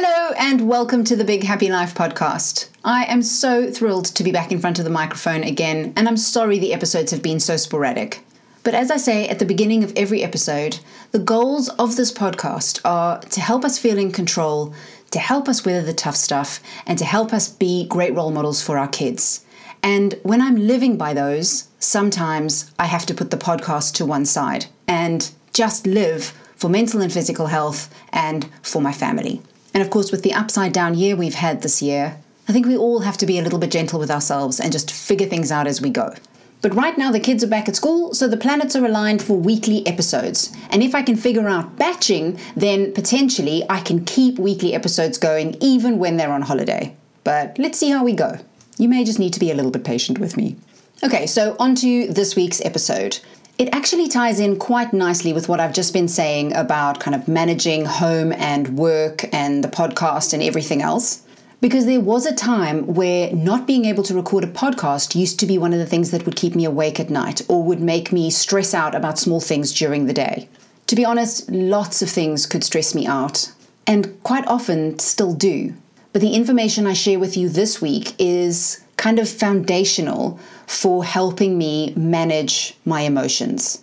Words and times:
Hello, 0.00 0.32
and 0.38 0.68
welcome 0.68 1.02
to 1.02 1.16
the 1.16 1.24
Big 1.24 1.42
Happy 1.42 1.68
Life 1.68 1.92
podcast. 1.92 2.68
I 2.84 3.02
am 3.06 3.20
so 3.20 3.68
thrilled 3.68 4.04
to 4.04 4.22
be 4.22 4.30
back 4.30 4.52
in 4.52 4.60
front 4.60 4.78
of 4.78 4.84
the 4.84 4.92
microphone 4.92 5.42
again, 5.42 5.92
and 5.96 6.06
I'm 6.06 6.16
sorry 6.16 6.60
the 6.60 6.72
episodes 6.72 7.10
have 7.10 7.20
been 7.20 7.40
so 7.40 7.56
sporadic. 7.56 8.20
But 8.62 8.74
as 8.74 8.92
I 8.92 8.96
say 8.96 9.28
at 9.28 9.40
the 9.40 9.44
beginning 9.44 9.82
of 9.82 9.92
every 9.96 10.22
episode, 10.22 10.78
the 11.10 11.18
goals 11.18 11.68
of 11.70 11.96
this 11.96 12.12
podcast 12.12 12.80
are 12.84 13.18
to 13.18 13.40
help 13.40 13.64
us 13.64 13.76
feel 13.76 13.98
in 13.98 14.12
control, 14.12 14.72
to 15.10 15.18
help 15.18 15.48
us 15.48 15.64
weather 15.64 15.82
the 15.82 15.92
tough 15.92 16.14
stuff, 16.14 16.60
and 16.86 16.96
to 16.98 17.04
help 17.04 17.32
us 17.32 17.48
be 17.48 17.84
great 17.88 18.14
role 18.14 18.30
models 18.30 18.62
for 18.62 18.78
our 18.78 18.86
kids. 18.86 19.44
And 19.82 20.14
when 20.22 20.40
I'm 20.40 20.68
living 20.68 20.96
by 20.96 21.12
those, 21.12 21.66
sometimes 21.80 22.70
I 22.78 22.86
have 22.86 23.06
to 23.06 23.14
put 23.14 23.32
the 23.32 23.36
podcast 23.36 23.94
to 23.94 24.06
one 24.06 24.26
side 24.26 24.66
and 24.86 25.28
just 25.52 25.88
live 25.88 26.26
for 26.54 26.68
mental 26.68 27.00
and 27.02 27.12
physical 27.12 27.48
health 27.48 27.92
and 28.12 28.48
for 28.62 28.80
my 28.80 28.92
family. 28.92 29.42
And 29.74 29.82
of 29.82 29.90
course, 29.90 30.10
with 30.10 30.22
the 30.22 30.34
upside 30.34 30.72
down 30.72 30.94
year 30.94 31.16
we've 31.16 31.34
had 31.34 31.62
this 31.62 31.82
year, 31.82 32.18
I 32.48 32.52
think 32.52 32.66
we 32.66 32.76
all 32.76 33.00
have 33.00 33.18
to 33.18 33.26
be 33.26 33.38
a 33.38 33.42
little 33.42 33.58
bit 33.58 33.70
gentle 33.70 33.98
with 33.98 34.10
ourselves 34.10 34.58
and 34.58 34.72
just 34.72 34.90
figure 34.90 35.26
things 35.26 35.52
out 35.52 35.66
as 35.66 35.82
we 35.82 35.90
go. 35.90 36.14
But 36.60 36.74
right 36.74 36.98
now, 36.98 37.12
the 37.12 37.20
kids 37.20 37.44
are 37.44 37.48
back 37.48 37.68
at 37.68 37.76
school, 37.76 38.14
so 38.14 38.26
the 38.26 38.36
planets 38.36 38.74
are 38.74 38.84
aligned 38.84 39.22
for 39.22 39.34
weekly 39.34 39.86
episodes. 39.86 40.52
And 40.70 40.82
if 40.82 40.94
I 40.94 41.02
can 41.02 41.14
figure 41.14 41.46
out 41.46 41.76
batching, 41.76 42.38
then 42.56 42.92
potentially 42.92 43.62
I 43.70 43.80
can 43.80 44.04
keep 44.04 44.38
weekly 44.38 44.74
episodes 44.74 45.18
going 45.18 45.56
even 45.60 45.98
when 45.98 46.16
they're 46.16 46.32
on 46.32 46.42
holiday. 46.42 46.96
But 47.22 47.56
let's 47.58 47.78
see 47.78 47.90
how 47.90 48.02
we 48.02 48.12
go. 48.12 48.38
You 48.76 48.88
may 48.88 49.04
just 49.04 49.18
need 49.18 49.34
to 49.34 49.40
be 49.40 49.50
a 49.50 49.54
little 49.54 49.70
bit 49.70 49.84
patient 49.84 50.18
with 50.18 50.36
me. 50.36 50.56
Okay, 51.04 51.26
so 51.26 51.54
on 51.60 51.76
to 51.76 52.08
this 52.08 52.34
week's 52.34 52.60
episode. 52.64 53.20
It 53.58 53.70
actually 53.72 54.06
ties 54.06 54.38
in 54.38 54.56
quite 54.56 54.92
nicely 54.92 55.32
with 55.32 55.48
what 55.48 55.58
I've 55.58 55.72
just 55.72 55.92
been 55.92 56.06
saying 56.06 56.54
about 56.54 57.00
kind 57.00 57.16
of 57.16 57.26
managing 57.26 57.86
home 57.86 58.32
and 58.32 58.78
work 58.78 59.24
and 59.34 59.64
the 59.64 59.68
podcast 59.68 60.32
and 60.32 60.40
everything 60.44 60.80
else. 60.80 61.24
Because 61.60 61.84
there 61.84 61.98
was 61.98 62.24
a 62.24 62.32
time 62.32 62.86
where 62.86 63.32
not 63.32 63.66
being 63.66 63.84
able 63.84 64.04
to 64.04 64.14
record 64.14 64.44
a 64.44 64.46
podcast 64.46 65.16
used 65.16 65.40
to 65.40 65.46
be 65.46 65.58
one 65.58 65.72
of 65.72 65.80
the 65.80 65.86
things 65.86 66.12
that 66.12 66.24
would 66.24 66.36
keep 66.36 66.54
me 66.54 66.64
awake 66.64 67.00
at 67.00 67.10
night 67.10 67.42
or 67.48 67.64
would 67.64 67.80
make 67.80 68.12
me 68.12 68.30
stress 68.30 68.74
out 68.74 68.94
about 68.94 69.18
small 69.18 69.40
things 69.40 69.72
during 69.72 70.06
the 70.06 70.12
day. 70.12 70.48
To 70.86 70.94
be 70.94 71.04
honest, 71.04 71.50
lots 71.50 72.00
of 72.00 72.08
things 72.08 72.46
could 72.46 72.62
stress 72.62 72.94
me 72.94 73.08
out, 73.08 73.52
and 73.88 74.22
quite 74.22 74.46
often 74.46 75.00
still 75.00 75.34
do. 75.34 75.74
But 76.12 76.22
the 76.22 76.34
information 76.34 76.86
I 76.86 76.92
share 76.92 77.18
with 77.18 77.36
you 77.36 77.48
this 77.48 77.82
week 77.82 78.14
is 78.20 78.84
kind 78.98 79.18
of 79.18 79.28
foundational 79.28 80.38
for 80.66 81.04
helping 81.04 81.56
me 81.56 81.94
manage 81.96 82.74
my 82.84 83.00
emotions. 83.02 83.82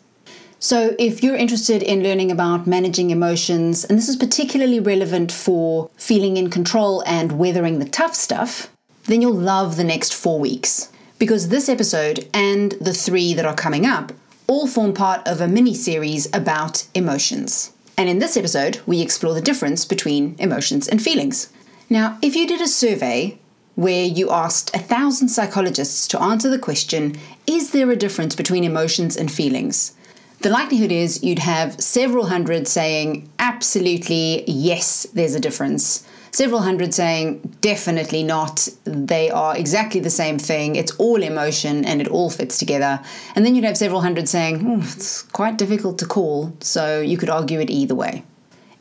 So, 0.60 0.96
if 0.98 1.24
you're 1.24 1.36
interested 1.36 1.84
in 1.84 2.04
learning 2.04 2.32
about 2.32 2.66
managing 2.66 3.12
emotions, 3.12 3.84
and 3.84 3.98
this 3.98 4.10
is 4.10 4.16
particularly 4.16 4.80
relevant 4.80 5.32
for 5.32 5.90
feeling 5.98 6.38
in 6.38 6.50
control 6.50 7.04
and 7.06 7.34
weathering 7.34 7.80
the 7.80 7.90
tough 7.90 8.16
stuff, 8.16 8.70
then 9.06 9.22
you'll 9.22 9.34
love 9.34 9.76
the 9.76 9.84
next 9.84 10.14
four 10.14 10.40
weeks. 10.40 10.90
Because 11.20 11.50
this 11.50 11.70
episode 11.70 12.28
and 12.34 12.72
the 12.74 12.94
three 12.94 13.34
that 13.34 13.46
are 13.46 13.56
coming 13.56 13.86
up 13.86 14.12
all 14.48 14.68
form 14.68 14.94
part 14.94 15.26
of 15.28 15.42
a 15.42 15.48
mini 15.48 15.74
series 15.74 16.28
about 16.34 16.88
emotions. 16.94 17.72
And 17.98 18.10
in 18.10 18.20
this 18.20 18.38
episode, 18.38 18.82
we 18.86 19.02
explore 19.02 19.34
the 19.34 19.42
difference 19.42 19.86
between 19.86 20.36
emotions 20.40 20.88
and 20.88 21.02
feelings. 21.02 21.52
Now, 21.90 22.18
if 22.22 22.36
you 22.36 22.48
did 22.48 22.62
a 22.62 22.68
survey 22.68 23.40
where 23.76 24.06
you 24.06 24.32
asked 24.32 24.76
a 24.76 24.80
thousand 24.80 25.28
psychologists 25.28 26.08
to 26.08 26.22
answer 26.22 26.50
the 26.50 26.60
question 26.60 27.16
Is 27.46 27.72
there 27.72 27.92
a 27.92 27.96
difference 27.96 28.36
between 28.36 28.64
emotions 28.64 29.16
and 29.16 29.32
feelings? 29.32 29.94
The 30.42 30.50
likelihood 30.50 30.92
is 30.92 31.24
you'd 31.24 31.40
have 31.40 31.82
several 31.82 32.28
hundred 32.28 32.68
saying, 32.68 33.30
Absolutely, 33.40 34.44
yes, 34.48 35.08
there's 35.14 35.36
a 35.36 35.40
difference. 35.40 36.08
Several 36.32 36.62
hundred 36.62 36.94
saying, 36.94 37.58
Definitely 37.62 38.24
not. 38.24 38.68
They 38.84 39.30
are 39.30 39.58
exactly 39.58 40.00
the 40.00 40.10
same 40.10 40.38
thing. 40.38 40.76
It's 40.76 40.96
all 40.98 41.22
emotion 41.22 41.86
and 41.86 42.02
it 42.02 42.08
all 42.08 42.30
fits 42.30 42.58
together. 42.58 43.02
And 43.36 43.46
then 43.46 43.56
you'd 43.56 43.66
have 43.66 43.78
several 43.78 44.02
hundred 44.02 44.30
saying, 44.30 44.64
oh, 44.66 44.82
It's 44.82 45.24
quite 45.24 45.58
difficult 45.58 45.98
to 46.00 46.06
call, 46.06 46.56
so 46.62 47.02
you 47.02 47.18
could 47.18 47.30
argue 47.30 47.60
it 47.60 47.70
either 47.70 47.96
way. 47.96 48.24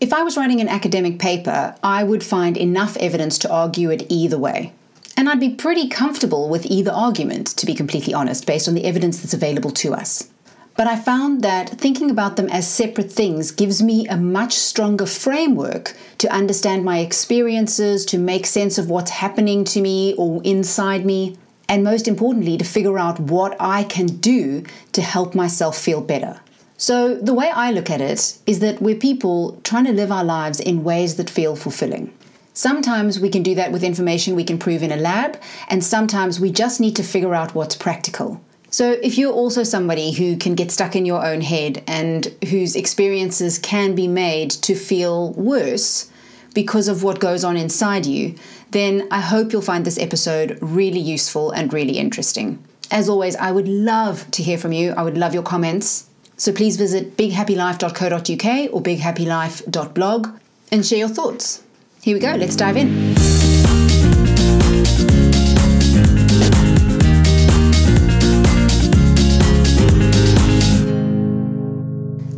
If 0.01 0.13
I 0.13 0.23
was 0.23 0.37
writing 0.37 0.61
an 0.61 0.69
academic 0.69 1.19
paper, 1.19 1.75
I 1.83 2.05
would 2.05 2.23
find 2.23 2.57
enough 2.57 2.97
evidence 2.99 3.39
to 3.39 3.51
argue 3.51 3.91
it 3.91 4.05
either 4.09 4.39
way. 4.39 4.73
And 5.17 5.29
I'd 5.29 5.41
be 5.41 5.51
pretty 5.51 5.89
comfortable 5.89 6.49
with 6.49 6.67
either 6.67 6.91
argument, 6.91 7.47
to 7.49 7.67
be 7.67 7.75
completely 7.75 8.13
honest, 8.13 8.47
based 8.47 8.67
on 8.67 8.75
the 8.75 8.85
evidence 8.85 9.19
that's 9.19 9.35
available 9.35 9.71
to 9.71 9.95
us. 9.95 10.29
But 10.77 10.89
I 10.89 10.97
found 10.97 11.43
that 11.43 11.71
thinking 11.71 12.11
about 12.11 12.35
them 12.35 12.49
as 12.49 12.67
separate 12.67 13.13
things 13.13 13.53
gives 13.53 13.81
me 13.81 14.09
a 14.09 14.17
much 14.17 14.55
stronger 14.55 15.07
framework 15.07 15.97
to 16.19 16.33
understand 16.33 16.85
my 16.85 16.99
experiences, 16.99 18.05
to 18.07 18.19
make 18.19 18.45
sense 18.45 18.77
of 18.77 18.91
what's 18.91 19.11
happening 19.11 19.63
to 19.65 19.81
me 19.81 20.15
or 20.19 20.43
inside 20.43 21.07
me, 21.07 21.37
and 21.69 21.85
most 21.85 22.09
importantly, 22.09 22.59
to 22.59 22.65
figure 22.65 22.99
out 22.99 23.21
what 23.21 23.57
I 23.61 23.85
can 23.85 24.07
do 24.07 24.65
to 24.93 25.01
help 25.01 25.35
myself 25.35 25.79
feel 25.79 26.01
better. 26.01 26.41
So, 26.77 27.15
the 27.15 27.35
way 27.35 27.51
I 27.55 27.71
look 27.71 27.89
at 27.89 28.01
it 28.01 28.37
is 28.47 28.59
that 28.59 28.83
we're 28.83 28.97
people 28.97 29.61
trying 29.63 29.85
to 29.85 29.93
live 29.93 30.11
our 30.11 30.25
lives 30.25 30.59
in 30.59 30.83
ways 30.83 31.15
that 31.17 31.31
feel 31.31 31.55
fulfilling. 31.55 32.13
Sometimes 32.57 33.19
we 33.19 33.29
can 33.29 33.43
do 33.43 33.57
that 33.57 33.73
with 33.73 33.83
information 33.83 34.37
we 34.37 34.45
can 34.45 34.59
prove 34.59 34.85
in 34.85 34.93
a 34.93 34.97
lab, 34.97 35.41
and 35.69 35.83
sometimes 35.83 36.39
we 36.39 36.53
just 36.53 36.81
need 36.81 36.95
to 36.95 37.03
figure 37.03 37.35
out 37.35 37.53
what's 37.53 37.75
practical. 37.75 38.41
So, 38.71 38.93
if 39.03 39.19
you're 39.19 39.33
also 39.33 39.65
somebody 39.65 40.13
who 40.13 40.37
can 40.37 40.55
get 40.55 40.71
stuck 40.71 40.95
in 40.95 41.05
your 41.05 41.27
own 41.27 41.41
head 41.41 41.83
and 41.89 42.27
whose 42.49 42.77
experiences 42.77 43.59
can 43.59 43.97
be 43.97 44.07
made 44.07 44.51
to 44.51 44.77
feel 44.77 45.33
worse 45.33 46.11
because 46.55 46.87
of 46.87 47.03
what 47.03 47.19
goes 47.19 47.43
on 47.43 47.57
inside 47.57 48.07
you, 48.07 48.37
then 48.71 49.09
I 49.11 49.21
hope 49.21 49.53
you'll 49.53 49.63
find 49.63 49.85
this 49.85 49.99
episode 49.99 50.57
really 50.61 51.01
useful 51.01 51.51
and 51.51 51.73
really 51.73 51.99
interesting. 51.99 52.63
As 52.91 53.09
always, 53.09 53.35
I 53.37 53.51
would 53.51 53.67
love 53.67 54.31
to 54.31 54.43
hear 54.45 54.59
from 54.59 54.73
you. 54.73 54.93
I 54.93 55.03
would 55.03 55.19
love 55.19 55.35
your 55.35 55.43
comments. 55.43 56.09
So 56.37 56.53
please 56.53 56.77
visit 56.77 57.17
bighappylife.co.uk 57.17 58.73
or 58.73 58.83
bighappylife.blog 58.83 60.29
and 60.71 60.87
share 60.87 60.99
your 60.99 61.09
thoughts. 61.09 61.65
Here 62.05 62.15
we 62.15 62.21
go, 62.21 62.35
let's 62.35 62.55
dive 62.55 62.77
in. 62.77 63.15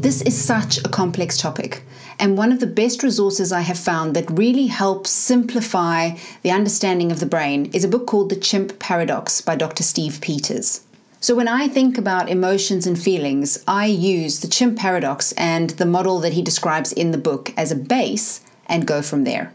This 0.00 0.22
is 0.22 0.40
such 0.40 0.78
a 0.78 0.88
complex 0.88 1.36
topic, 1.36 1.82
and 2.20 2.38
one 2.38 2.52
of 2.52 2.60
the 2.60 2.68
best 2.68 3.02
resources 3.02 3.50
I 3.50 3.62
have 3.62 3.76
found 3.76 4.14
that 4.14 4.30
really 4.30 4.68
helps 4.68 5.10
simplify 5.10 6.10
the 6.42 6.52
understanding 6.52 7.10
of 7.10 7.18
the 7.18 7.26
brain 7.26 7.68
is 7.74 7.82
a 7.82 7.88
book 7.88 8.06
called 8.06 8.30
The 8.30 8.36
Chimp 8.36 8.78
Paradox 8.78 9.40
by 9.40 9.56
Dr. 9.56 9.82
Steve 9.82 10.20
Peters. 10.20 10.82
So, 11.20 11.34
when 11.34 11.48
I 11.48 11.66
think 11.66 11.98
about 11.98 12.30
emotions 12.30 12.86
and 12.86 12.96
feelings, 12.96 13.64
I 13.66 13.86
use 13.86 14.38
the 14.38 14.48
chimp 14.48 14.78
paradox 14.78 15.32
and 15.32 15.70
the 15.70 15.86
model 15.86 16.20
that 16.20 16.34
he 16.34 16.42
describes 16.42 16.92
in 16.92 17.10
the 17.10 17.18
book 17.18 17.52
as 17.56 17.72
a 17.72 17.76
base 17.76 18.42
and 18.66 18.86
go 18.86 19.02
from 19.02 19.24
there. 19.24 19.52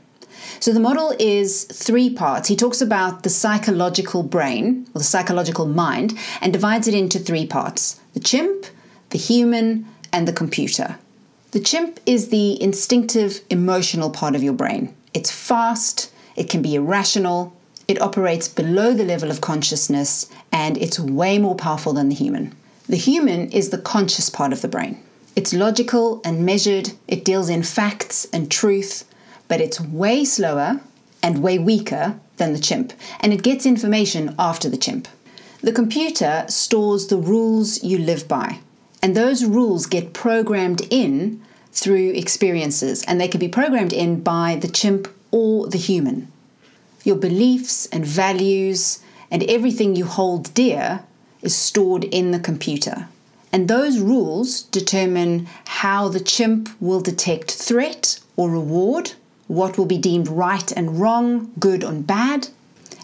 So 0.59 0.73
the 0.73 0.79
model 0.79 1.13
is 1.19 1.63
three 1.65 2.09
parts. 2.09 2.47
He 2.47 2.55
talks 2.55 2.81
about 2.81 3.23
the 3.23 3.29
psychological 3.29 4.23
brain 4.23 4.87
or 4.93 4.99
the 4.99 5.05
psychological 5.05 5.65
mind 5.65 6.17
and 6.39 6.53
divides 6.53 6.87
it 6.87 6.93
into 6.93 7.19
three 7.19 7.45
parts 7.45 7.99
the 8.13 8.19
chimp, 8.19 8.65
the 9.11 9.17
human, 9.17 9.87
and 10.11 10.27
the 10.27 10.33
computer. 10.33 10.97
The 11.51 11.59
chimp 11.59 11.99
is 12.05 12.29
the 12.29 12.61
instinctive, 12.61 13.41
emotional 13.49 14.09
part 14.09 14.35
of 14.35 14.43
your 14.43 14.53
brain. 14.53 14.93
It's 15.13 15.31
fast, 15.31 16.11
it 16.35 16.49
can 16.49 16.61
be 16.61 16.75
irrational, 16.75 17.53
it 17.87 18.01
operates 18.01 18.47
below 18.47 18.93
the 18.93 19.03
level 19.03 19.29
of 19.29 19.41
consciousness, 19.41 20.29
and 20.51 20.77
it's 20.77 20.99
way 20.99 21.39
more 21.39 21.55
powerful 21.55 21.93
than 21.93 22.09
the 22.09 22.15
human. 22.15 22.55
The 22.87 22.95
human 22.95 23.49
is 23.51 23.69
the 23.69 23.77
conscious 23.77 24.29
part 24.29 24.53
of 24.53 24.61
the 24.61 24.67
brain. 24.67 25.01
It's 25.33 25.53
logical 25.53 26.21
and 26.25 26.45
measured, 26.45 26.91
it 27.07 27.23
deals 27.23 27.47
in 27.47 27.63
facts 27.63 28.27
and 28.33 28.51
truth, 28.51 29.05
but 29.47 29.61
it's 29.61 29.79
way 29.79 30.25
slower 30.25 30.81
and 31.23 31.41
way 31.41 31.57
weaker 31.57 32.19
than 32.37 32.51
the 32.53 32.59
chimp, 32.59 32.91
and 33.21 33.31
it 33.31 33.43
gets 33.43 33.65
information 33.65 34.35
after 34.37 34.67
the 34.67 34.77
chimp. 34.77 35.07
The 35.61 35.71
computer 35.71 36.45
stores 36.49 37.07
the 37.07 37.17
rules 37.17 37.83
you 37.83 37.97
live 37.97 38.27
by, 38.27 38.59
and 39.01 39.15
those 39.15 39.45
rules 39.45 39.85
get 39.85 40.13
programmed 40.13 40.81
in 40.89 41.41
through 41.71 42.11
experiences, 42.11 43.03
and 43.03 43.21
they 43.21 43.27
can 43.27 43.39
be 43.39 43.47
programmed 43.47 43.93
in 43.93 44.21
by 44.21 44.57
the 44.59 44.67
chimp 44.67 45.07
or 45.31 45.67
the 45.67 45.77
human. 45.77 46.29
Your 47.05 47.15
beliefs 47.15 47.85
and 47.87 48.05
values 48.05 48.99
and 49.31 49.43
everything 49.43 49.95
you 49.95 50.05
hold 50.05 50.53
dear 50.53 51.03
is 51.41 51.55
stored 51.55 52.03
in 52.03 52.31
the 52.31 52.39
computer. 52.39 53.07
And 53.53 53.67
those 53.67 53.99
rules 53.99 54.63
determine 54.63 55.47
how 55.65 56.07
the 56.07 56.19
chimp 56.19 56.69
will 56.79 57.01
detect 57.01 57.51
threat 57.51 58.19
or 58.35 58.49
reward 58.49 59.13
what 59.47 59.77
will 59.77 59.85
be 59.85 59.97
deemed 59.97 60.29
right 60.29 60.71
and 60.71 61.01
wrong, 61.01 61.51
good 61.59 61.83
and 61.83 62.07
bad. 62.07 62.47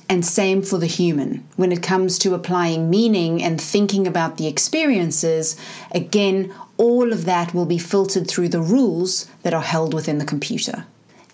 And 0.07 0.25
same 0.25 0.61
for 0.61 0.77
the 0.77 0.85
human. 0.85 1.44
When 1.57 1.73
it 1.73 1.83
comes 1.83 2.17
to 2.19 2.33
applying 2.33 2.89
meaning 2.89 3.44
and 3.44 3.59
thinking 3.59 4.07
about 4.07 4.38
the 4.38 4.47
experiences, 4.47 5.57
again, 5.91 6.53
all 6.77 7.11
of 7.11 7.25
that 7.25 7.53
will 7.53 7.65
be 7.65 7.77
filtered 7.77 8.29
through 8.29 8.47
the 8.47 8.61
rules 8.61 9.29
that 9.44 9.53
are 9.53 9.61
held 9.61 9.94
within 9.94 10.19
the 10.19 10.25
computer. 10.25 10.85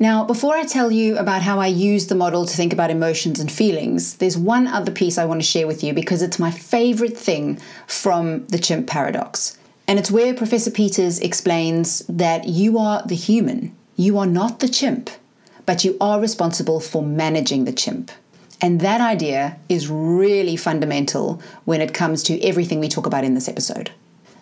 Now, 0.04 0.26
before 0.26 0.58
I 0.58 0.66
tell 0.66 0.92
you 0.92 1.18
about 1.18 1.44
how 1.44 1.62
I 1.62 1.68
use 1.68 2.08
the 2.08 2.14
model 2.14 2.46
to 2.46 2.54
think 2.54 2.74
about 2.74 2.92
emotions 2.92 3.40
and 3.40 3.50
feelings, 3.50 4.16
there's 4.16 4.38
one 4.38 4.68
other 4.68 4.92
piece 4.92 5.18
I 5.18 5.24
want 5.24 5.40
to 5.40 5.48
share 5.48 5.66
with 5.66 5.82
you 5.82 5.94
because 5.94 6.22
it's 6.22 6.38
my 6.38 6.52
favorite 6.52 7.18
thing 7.18 7.58
from 7.88 8.46
the 8.48 8.60
chimp 8.60 8.86
paradox. 8.86 9.58
And 9.88 9.98
it's 9.98 10.12
where 10.12 10.34
Professor 10.34 10.72
Peters 10.72 11.22
explains 11.22 12.00
that 12.10 12.50
you 12.50 12.78
are 12.78 13.02
the 13.06 13.16
human, 13.16 13.74
you 13.96 14.18
are 14.18 14.26
not 14.26 14.60
the 14.60 14.68
chimp, 14.68 15.10
but 15.66 15.86
you 15.86 15.96
are 16.02 16.20
responsible 16.20 16.82
for 16.82 17.02
managing 17.02 17.64
the 17.64 17.72
chimp. 17.72 18.12
And 18.60 18.82
that 18.82 19.00
idea 19.00 19.56
is 19.70 19.88
really 19.88 20.58
fundamental 20.58 21.42
when 21.64 21.80
it 21.80 21.94
comes 21.94 22.24
to 22.24 22.42
everything 22.42 22.82
we 22.82 22.90
talk 22.90 23.06
about 23.06 23.24
in 23.24 23.36
this 23.36 23.48
episode. 23.48 23.90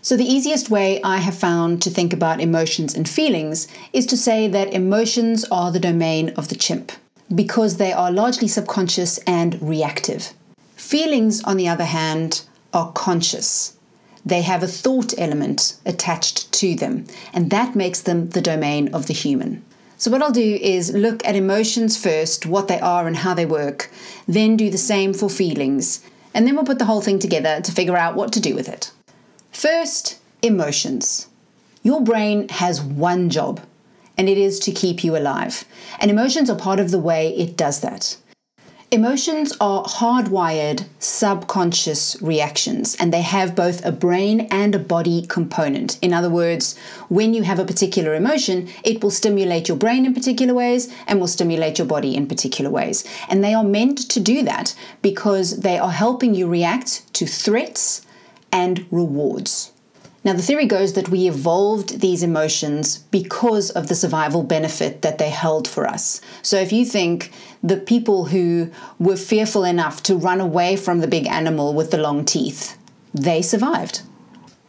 So, 0.04 0.18
the 0.18 0.26
easiest 0.26 0.72
way 0.72 1.00
I 1.04 1.18
have 1.18 1.36
found 1.36 1.80
to 1.84 1.92
think 1.92 2.12
about 2.12 2.42
emotions 2.42 2.96
and 2.96 3.08
feelings 3.08 3.68
is 3.94 4.08
to 4.08 4.18
say 4.18 4.48
that 4.48 4.74
emotions 4.74 5.46
are 5.52 5.72
the 5.72 5.80
domain 5.80 6.30
of 6.30 6.48
the 6.48 6.56
chimp 6.56 6.92
because 7.34 7.78
they 7.78 7.94
are 7.94 8.12
largely 8.12 8.48
subconscious 8.48 9.20
and 9.20 9.62
reactive. 9.62 10.34
Feelings, 10.76 11.44
on 11.44 11.56
the 11.56 11.68
other 11.68 11.86
hand, 11.86 12.42
are 12.74 12.92
conscious. 12.94 13.78
They 14.26 14.42
have 14.42 14.64
a 14.64 14.68
thought 14.68 15.14
element 15.20 15.78
attached 15.86 16.52
to 16.54 16.74
them, 16.74 17.06
and 17.32 17.52
that 17.52 17.76
makes 17.76 18.02
them 18.02 18.30
the 18.30 18.42
domain 18.42 18.92
of 18.96 19.06
the 19.06 19.14
human. 19.14 19.64
So, 19.98 20.10
what 20.10 20.24
I'll 20.24 20.32
do 20.32 20.58
is 20.60 20.96
look 20.96 21.24
at 21.28 21.36
emotions 21.36 21.96
first, 21.96 22.48
what 22.48 22.68
they 22.68 22.80
are 22.80 23.06
and 23.06 23.18
how 23.18 23.36
they 23.36 23.46
work, 23.46 23.92
then 24.28 24.58
do 24.58 24.72
the 24.72 24.80
same 24.80 25.14
for 25.14 25.30
feelings, 25.30 26.04
and 26.34 26.48
then 26.48 26.56
we'll 26.56 26.66
put 26.66 26.80
the 26.80 26.86
whole 26.86 27.02
thing 27.02 27.20
together 27.20 27.62
to 27.62 27.72
figure 27.72 27.98
out 27.98 28.16
what 28.16 28.34
to 28.34 28.40
do 28.40 28.56
with 28.56 28.68
it. 28.68 28.92
First, 29.52 30.20
emotions. 30.42 31.28
Your 31.84 32.02
brain 32.02 32.48
has 32.50 32.82
one 32.82 33.30
job, 33.30 33.60
and 34.18 34.30
it 34.30 34.38
is 34.38 34.60
to 34.62 34.72
keep 34.72 35.04
you 35.04 35.18
alive. 35.18 35.66
And 36.00 36.10
emotions 36.10 36.50
are 36.50 36.58
part 36.58 36.80
of 36.80 36.90
the 36.90 37.00
way 37.00 37.36
it 37.36 37.58
does 37.58 37.82
that. 37.82 38.18
Emotions 38.92 39.54
are 39.62 39.84
hardwired 39.84 40.86
subconscious 41.00 42.18
reactions, 42.22 42.96
and 42.96 43.14
they 43.14 43.22
have 43.22 43.56
both 43.56 43.86
a 43.86 43.92
brain 43.92 44.42
and 44.52 44.74
a 44.74 44.80
body 44.80 45.26
component. 45.28 45.98
In 46.02 46.14
other 46.14 46.30
words, 46.30 46.78
when 47.10 47.34
you 47.34 47.44
have 47.44 47.60
a 47.60 47.66
particular 47.66 48.16
emotion, 48.16 48.70
it 48.84 49.04
will 49.04 49.12
stimulate 49.12 49.68
your 49.68 49.78
brain 49.78 50.06
in 50.06 50.14
particular 50.14 50.54
ways 50.54 50.94
and 51.08 51.20
will 51.20 51.28
stimulate 51.28 51.78
your 51.78 51.88
body 51.88 52.16
in 52.16 52.28
particular 52.28 52.70
ways. 52.70 53.06
And 53.30 53.44
they 53.44 53.54
are 53.54 53.64
meant 53.64 54.10
to 54.10 54.20
do 54.20 54.44
that 54.44 54.76
because 55.02 55.60
they 55.60 55.78
are 55.78 55.92
helping 55.92 56.36
you 56.36 56.48
react 56.48 57.14
to 57.14 57.26
threats 57.26 58.06
and 58.52 58.86
rewards. 58.92 59.72
Now, 60.24 60.34
the 60.34 60.42
theory 60.44 60.68
goes 60.68 60.94
that 60.94 61.10
we 61.10 61.28
evolved 61.28 62.00
these 62.00 62.22
emotions 62.22 63.00
because 63.10 63.72
of 63.72 63.88
the 63.88 63.96
survival 63.96 64.44
benefit 64.44 65.02
that 65.02 65.18
they 65.18 65.32
held 65.32 65.68
for 65.68 65.88
us. 65.88 66.22
So, 66.44 66.58
if 66.58 66.72
you 66.72 66.86
think 66.86 67.32
the 67.64 67.78
people 67.78 68.26
who 68.26 68.70
were 69.00 69.16
fearful 69.16 69.64
enough 69.64 70.04
to 70.04 70.16
run 70.16 70.40
away 70.40 70.76
from 70.76 71.00
the 71.00 71.08
big 71.08 71.26
animal 71.26 71.74
with 71.74 71.90
the 71.90 71.98
long 71.98 72.24
teeth, 72.24 72.78
they 73.16 73.42
survived. 73.42 74.04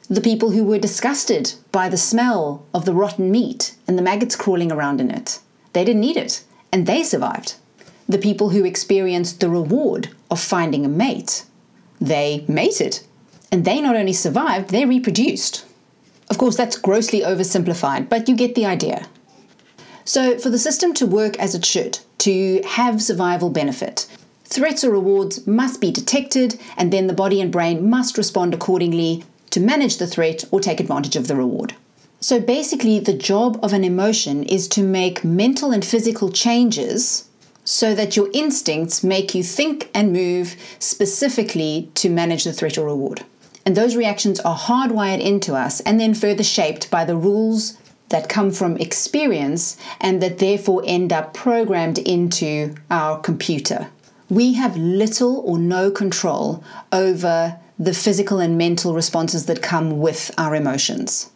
The 0.08 0.23
people 0.23 0.50
who 0.52 0.64
were 0.64 0.78
disgusted 0.78 1.55
by 1.70 1.90
the 1.90 1.99
smell 1.99 2.67
of 2.73 2.87
the 2.87 2.94
rotten 2.94 3.31
meat 3.31 3.76
and 3.87 3.99
the 3.99 4.02
maggots 4.02 4.37
crawling 4.37 4.73
around 4.73 5.00
in 5.00 5.11
it, 5.11 5.38
they 5.75 5.85
didn't 5.85 6.05
eat 6.05 6.17
it, 6.17 6.44
and 6.73 6.87
they 6.87 7.02
survived. 7.02 7.56
The 8.08 8.19
people 8.19 8.50
who 8.50 8.64
experienced 8.64 9.40
the 9.40 9.50
reward 9.50 10.08
of 10.31 10.40
finding 10.40 10.87
a 10.87 10.88
mate, 10.88 11.44
they 12.00 12.44
mated 12.49 13.00
and 13.52 13.66
they 13.66 13.81
not 13.82 13.94
only 13.94 14.14
survived, 14.14 14.70
they 14.70 14.87
reproduced. 14.87 15.66
Of 16.31 16.38
course, 16.38 16.56
that's 16.56 16.78
grossly 16.78 17.20
oversimplified, 17.20 18.08
but 18.08 18.26
you 18.26 18.34
get 18.34 18.54
the 18.54 18.64
idea. 18.64 19.06
So, 20.06 20.38
for 20.38 20.49
the 20.49 20.58
system 20.58 20.94
to 20.94 21.06
work 21.06 21.38
as 21.38 21.54
it 21.54 21.64
should, 21.64 21.99
to 22.19 22.62
have 22.62 23.02
survival 23.02 23.50
benefit, 23.50 24.06
threats 24.44 24.82
or 24.82 24.90
rewards 24.90 25.46
must 25.46 25.81
be 25.81 25.93
detected, 25.93 26.58
and 26.78 26.90
then 26.90 27.06
the 27.06 27.12
body 27.12 27.40
and 27.40 27.52
brain 27.52 27.88
must 27.88 28.16
respond 28.16 28.54
accordingly 28.54 29.22
to 29.50 29.60
manage 29.60 29.99
the 29.99 30.06
threat 30.06 30.44
or 30.50 30.58
take 30.58 30.81
advantage 30.81 31.14
of 31.14 31.28
the 31.28 31.37
reward. 31.37 31.75
So, 32.20 32.40
basically, 32.40 32.99
the 33.00 33.12
job 33.12 33.60
of 33.62 33.75
an 33.75 33.84
emotion 33.84 34.44
is 34.44 34.66
to 34.69 34.82
make 34.82 35.25
mental 35.25 35.72
and 35.72 35.84
physical 35.84 36.31
changes 36.31 37.28
so 37.64 37.94
that 37.94 38.16
your 38.16 38.28
instincts 38.32 39.04
make 39.04 39.34
you 39.34 39.43
think 39.43 39.90
and 39.94 40.12
move 40.12 40.56
specifically 40.78 41.90
to 41.94 42.08
manage 42.08 42.44
the 42.44 42.52
threat 42.52 42.78
or 42.78 42.87
reward. 42.87 43.25
And 43.64 43.76
those 43.76 43.97
reactions 43.97 44.41
are 44.41 44.56
hardwired 44.56 45.20
into 45.20 45.55
us 45.55 45.81
and 45.81 45.99
then 45.99 46.14
further 46.14 46.43
shaped 46.43 46.91
by 46.91 47.05
the 47.05 47.17
rules 47.17 47.79
that 48.12 48.29
come 48.29 48.50
from 48.50 48.76
experience 48.76 49.76
and 50.00 50.23
that 50.23 50.38
therefore 50.38 50.82
end 50.87 51.12
up 51.12 51.35
programmed 51.35 51.99
into 51.99 52.75
our 52.91 53.19
computer. 53.19 53.88
We 54.29 54.53
have 54.55 54.76
little 54.76 55.41
or 55.41 55.59
no 55.59 55.91
control 55.91 56.62
over 56.93 57.59
the 57.79 57.94
physical 57.94 58.38
and 58.38 58.56
mental 58.56 58.94
responses 58.94 59.47
that 59.47 59.62
come 59.62 59.99
with 59.99 60.31
our 60.38 60.55
emotions. 60.55 61.31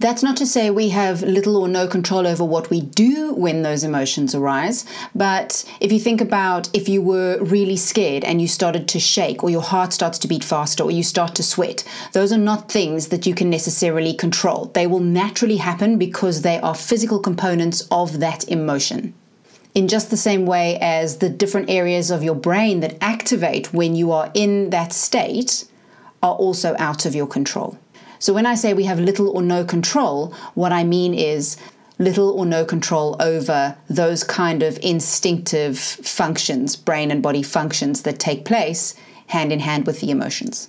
That's 0.00 0.22
not 0.22 0.36
to 0.36 0.46
say 0.46 0.70
we 0.70 0.90
have 0.90 1.22
little 1.22 1.56
or 1.56 1.66
no 1.66 1.88
control 1.88 2.24
over 2.24 2.44
what 2.44 2.70
we 2.70 2.82
do 2.82 3.34
when 3.34 3.62
those 3.62 3.82
emotions 3.82 4.32
arise, 4.32 4.84
but 5.12 5.64
if 5.80 5.90
you 5.90 5.98
think 5.98 6.20
about 6.20 6.68
if 6.72 6.88
you 6.88 7.02
were 7.02 7.42
really 7.42 7.76
scared 7.76 8.22
and 8.22 8.40
you 8.40 8.46
started 8.46 8.86
to 8.88 9.00
shake, 9.00 9.42
or 9.42 9.50
your 9.50 9.62
heart 9.62 9.92
starts 9.92 10.16
to 10.20 10.28
beat 10.28 10.44
faster, 10.44 10.84
or 10.84 10.92
you 10.92 11.02
start 11.02 11.34
to 11.34 11.42
sweat, 11.42 11.82
those 12.12 12.32
are 12.32 12.38
not 12.38 12.70
things 12.70 13.08
that 13.08 13.26
you 13.26 13.34
can 13.34 13.50
necessarily 13.50 14.14
control. 14.14 14.66
They 14.66 14.86
will 14.86 15.00
naturally 15.00 15.56
happen 15.56 15.98
because 15.98 16.42
they 16.42 16.60
are 16.60 16.76
physical 16.76 17.18
components 17.18 17.88
of 17.90 18.20
that 18.20 18.48
emotion. 18.48 19.14
In 19.74 19.88
just 19.88 20.10
the 20.10 20.16
same 20.16 20.46
way 20.46 20.78
as 20.80 21.18
the 21.18 21.28
different 21.28 21.70
areas 21.70 22.12
of 22.12 22.22
your 22.22 22.36
brain 22.36 22.78
that 22.80 22.98
activate 23.00 23.74
when 23.74 23.96
you 23.96 24.12
are 24.12 24.30
in 24.32 24.70
that 24.70 24.92
state 24.92 25.64
are 26.22 26.34
also 26.34 26.76
out 26.78 27.04
of 27.04 27.16
your 27.16 27.26
control. 27.26 27.76
So 28.18 28.32
when 28.32 28.46
I 28.46 28.54
say 28.54 28.74
we 28.74 28.84
have 28.84 29.00
little 29.00 29.28
or 29.28 29.42
no 29.42 29.64
control, 29.64 30.34
what 30.54 30.72
I 30.72 30.84
mean 30.84 31.14
is 31.14 31.56
little 31.98 32.30
or 32.30 32.46
no 32.46 32.64
control 32.64 33.16
over 33.20 33.76
those 33.88 34.24
kind 34.24 34.62
of 34.62 34.78
instinctive 34.82 35.78
functions, 35.78 36.76
brain 36.76 37.10
and 37.10 37.22
body 37.22 37.42
functions 37.42 38.02
that 38.02 38.18
take 38.18 38.44
place 38.44 38.94
hand 39.28 39.52
in 39.52 39.60
hand 39.60 39.86
with 39.86 40.00
the 40.00 40.10
emotions. 40.10 40.68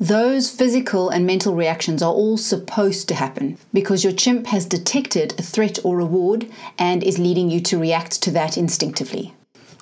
Those 0.00 0.50
physical 0.50 1.10
and 1.10 1.24
mental 1.24 1.54
reactions 1.54 2.02
are 2.02 2.12
all 2.12 2.36
supposed 2.36 3.06
to 3.08 3.14
happen 3.14 3.56
because 3.72 4.02
your 4.02 4.12
chimp 4.12 4.48
has 4.48 4.66
detected 4.66 5.38
a 5.38 5.42
threat 5.42 5.78
or 5.84 5.96
reward 5.96 6.48
and 6.76 7.04
is 7.04 7.20
leading 7.20 7.50
you 7.50 7.60
to 7.60 7.78
react 7.78 8.20
to 8.22 8.32
that 8.32 8.58
instinctively. 8.58 9.34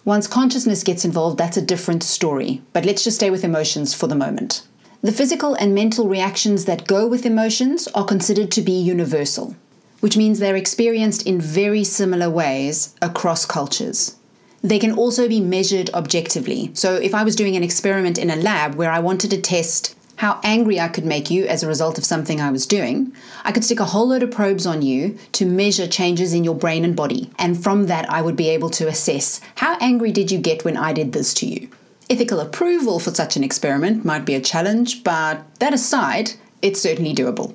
Once 0.05 0.27
consciousness 0.27 0.83
gets 0.83 1.05
involved, 1.05 1.38
that's 1.38 1.57
a 1.57 1.62
different 1.62 2.02
story, 2.02 2.61
but 2.73 2.85
let's 2.85 3.05
just 3.05 3.17
stay 3.17 3.31
with 3.31 3.45
emotions 3.45 3.95
for 3.95 4.09
the 4.09 4.14
moment. 4.14 4.67
The 5.02 5.12
physical 5.12 5.54
and 5.54 5.75
mental 5.75 6.09
reactions 6.09 6.66
that 6.66 6.87
go 6.87 7.07
with 7.07 7.25
emotions 7.25 7.88
are 7.95 8.04
considered 8.04 8.50
to 8.50 8.61
be 8.61 8.73
universal, 8.73 9.57
which 10.00 10.14
means 10.14 10.38
they're 10.38 10.57
experienced 10.57 11.26
in 11.26 11.40
very 11.40 11.85
similar 11.85 12.28
ways 12.28 12.95
across 13.00 13.47
cultures. 13.47 14.16
They 14.62 14.78
can 14.78 14.92
also 14.92 15.26
be 15.26 15.40
measured 15.40 15.88
objectively. 15.95 16.71
So, 16.75 16.97
if 16.97 17.14
I 17.14 17.25
was 17.25 17.35
doing 17.35 17.57
an 17.57 17.62
experiment 17.62 18.19
in 18.19 18.28
a 18.28 18.37
lab 18.37 18.75
where 18.75 18.90
I 18.90 18.99
wanted 18.99 19.30
to 19.30 19.40
test 19.40 19.95
how 20.16 20.38
angry 20.45 20.78
I 20.78 20.88
could 20.88 21.07
make 21.07 21.30
you 21.30 21.47
as 21.47 21.62
a 21.62 21.66
result 21.66 21.97
of 21.97 22.04
something 22.04 22.38
I 22.38 22.50
was 22.50 22.66
doing, 22.66 23.14
I 23.42 23.52
could 23.52 23.64
stick 23.64 23.80
a 23.80 23.87
whole 23.87 24.09
load 24.09 24.23
of 24.23 24.30
probes 24.30 24.66
on 24.66 24.83
you 24.83 25.16
to 25.33 25.47
measure 25.47 25.87
changes 25.87 26.35
in 26.35 26.45
your 26.45 26.54
brain 26.54 26.85
and 26.85 26.95
body. 26.95 27.30
And 27.38 27.62
from 27.62 27.87
that, 27.87 28.11
I 28.12 28.21
would 28.21 28.37
be 28.37 28.50
able 28.50 28.69
to 28.69 28.87
assess 28.87 29.40
how 29.54 29.78
angry 29.80 30.12
did 30.12 30.30
you 30.30 30.38
get 30.38 30.62
when 30.62 30.76
I 30.76 30.92
did 30.92 31.14
this 31.14 31.33
to 31.35 31.47
you. 31.47 31.71
Ethical 32.11 32.40
approval 32.40 32.99
for 32.99 33.14
such 33.14 33.37
an 33.37 33.45
experiment 33.45 34.05
might 34.05 34.25
be 34.25 34.35
a 34.35 34.40
challenge, 34.40 35.05
but 35.05 35.45
that 35.61 35.73
aside, 35.73 36.33
it's 36.61 36.81
certainly 36.81 37.14
doable. 37.14 37.55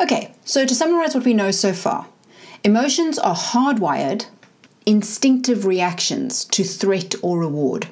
Okay, 0.00 0.32
so 0.46 0.64
to 0.64 0.74
summarize 0.74 1.14
what 1.14 1.26
we 1.26 1.34
know 1.34 1.50
so 1.50 1.74
far 1.74 2.06
emotions 2.64 3.18
are 3.18 3.34
hardwired, 3.34 4.24
instinctive 4.86 5.66
reactions 5.66 6.44
to 6.46 6.64
threat 6.64 7.14
or 7.20 7.38
reward. 7.38 7.88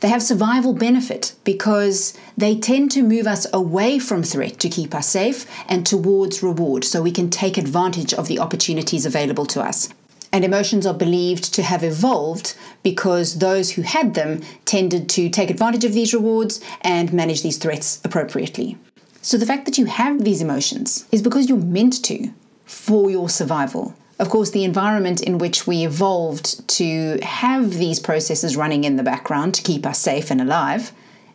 They 0.00 0.08
have 0.08 0.22
survival 0.22 0.72
benefit 0.72 1.36
because 1.44 2.18
they 2.36 2.58
tend 2.58 2.90
to 2.90 3.04
move 3.04 3.28
us 3.28 3.46
away 3.52 4.00
from 4.00 4.24
threat 4.24 4.58
to 4.58 4.68
keep 4.68 4.92
us 4.92 5.06
safe 5.06 5.46
and 5.68 5.86
towards 5.86 6.42
reward 6.42 6.84
so 6.84 7.00
we 7.00 7.12
can 7.12 7.30
take 7.30 7.56
advantage 7.56 8.12
of 8.12 8.26
the 8.26 8.40
opportunities 8.40 9.06
available 9.06 9.46
to 9.46 9.60
us 9.60 9.88
and 10.32 10.44
emotions 10.44 10.86
are 10.86 10.94
believed 10.94 11.52
to 11.54 11.62
have 11.62 11.84
evolved 11.84 12.56
because 12.82 13.38
those 13.38 13.72
who 13.72 13.82
had 13.82 14.14
them 14.14 14.40
tended 14.64 15.08
to 15.10 15.28
take 15.28 15.50
advantage 15.50 15.84
of 15.84 15.92
these 15.92 16.14
rewards 16.14 16.60
and 16.80 17.12
manage 17.12 17.42
these 17.42 17.58
threats 17.58 18.00
appropriately. 18.04 18.78
So 19.20 19.36
the 19.36 19.46
fact 19.46 19.66
that 19.66 19.78
you 19.78 19.84
have 19.84 20.24
these 20.24 20.42
emotions 20.42 21.06
is 21.12 21.22
because 21.22 21.48
you're 21.48 21.58
meant 21.58 22.02
to 22.04 22.32
for 22.64 23.10
your 23.10 23.28
survival. 23.28 23.94
Of 24.18 24.30
course, 24.30 24.50
the 24.50 24.64
environment 24.64 25.20
in 25.20 25.38
which 25.38 25.66
we 25.66 25.84
evolved 25.84 26.68
to 26.76 27.18
have 27.22 27.74
these 27.74 28.00
processes 28.00 28.56
running 28.56 28.84
in 28.84 28.96
the 28.96 29.02
background 29.02 29.54
to 29.54 29.62
keep 29.62 29.84
us 29.86 29.98
safe 29.98 30.30
and 30.30 30.40
alive 30.40 30.92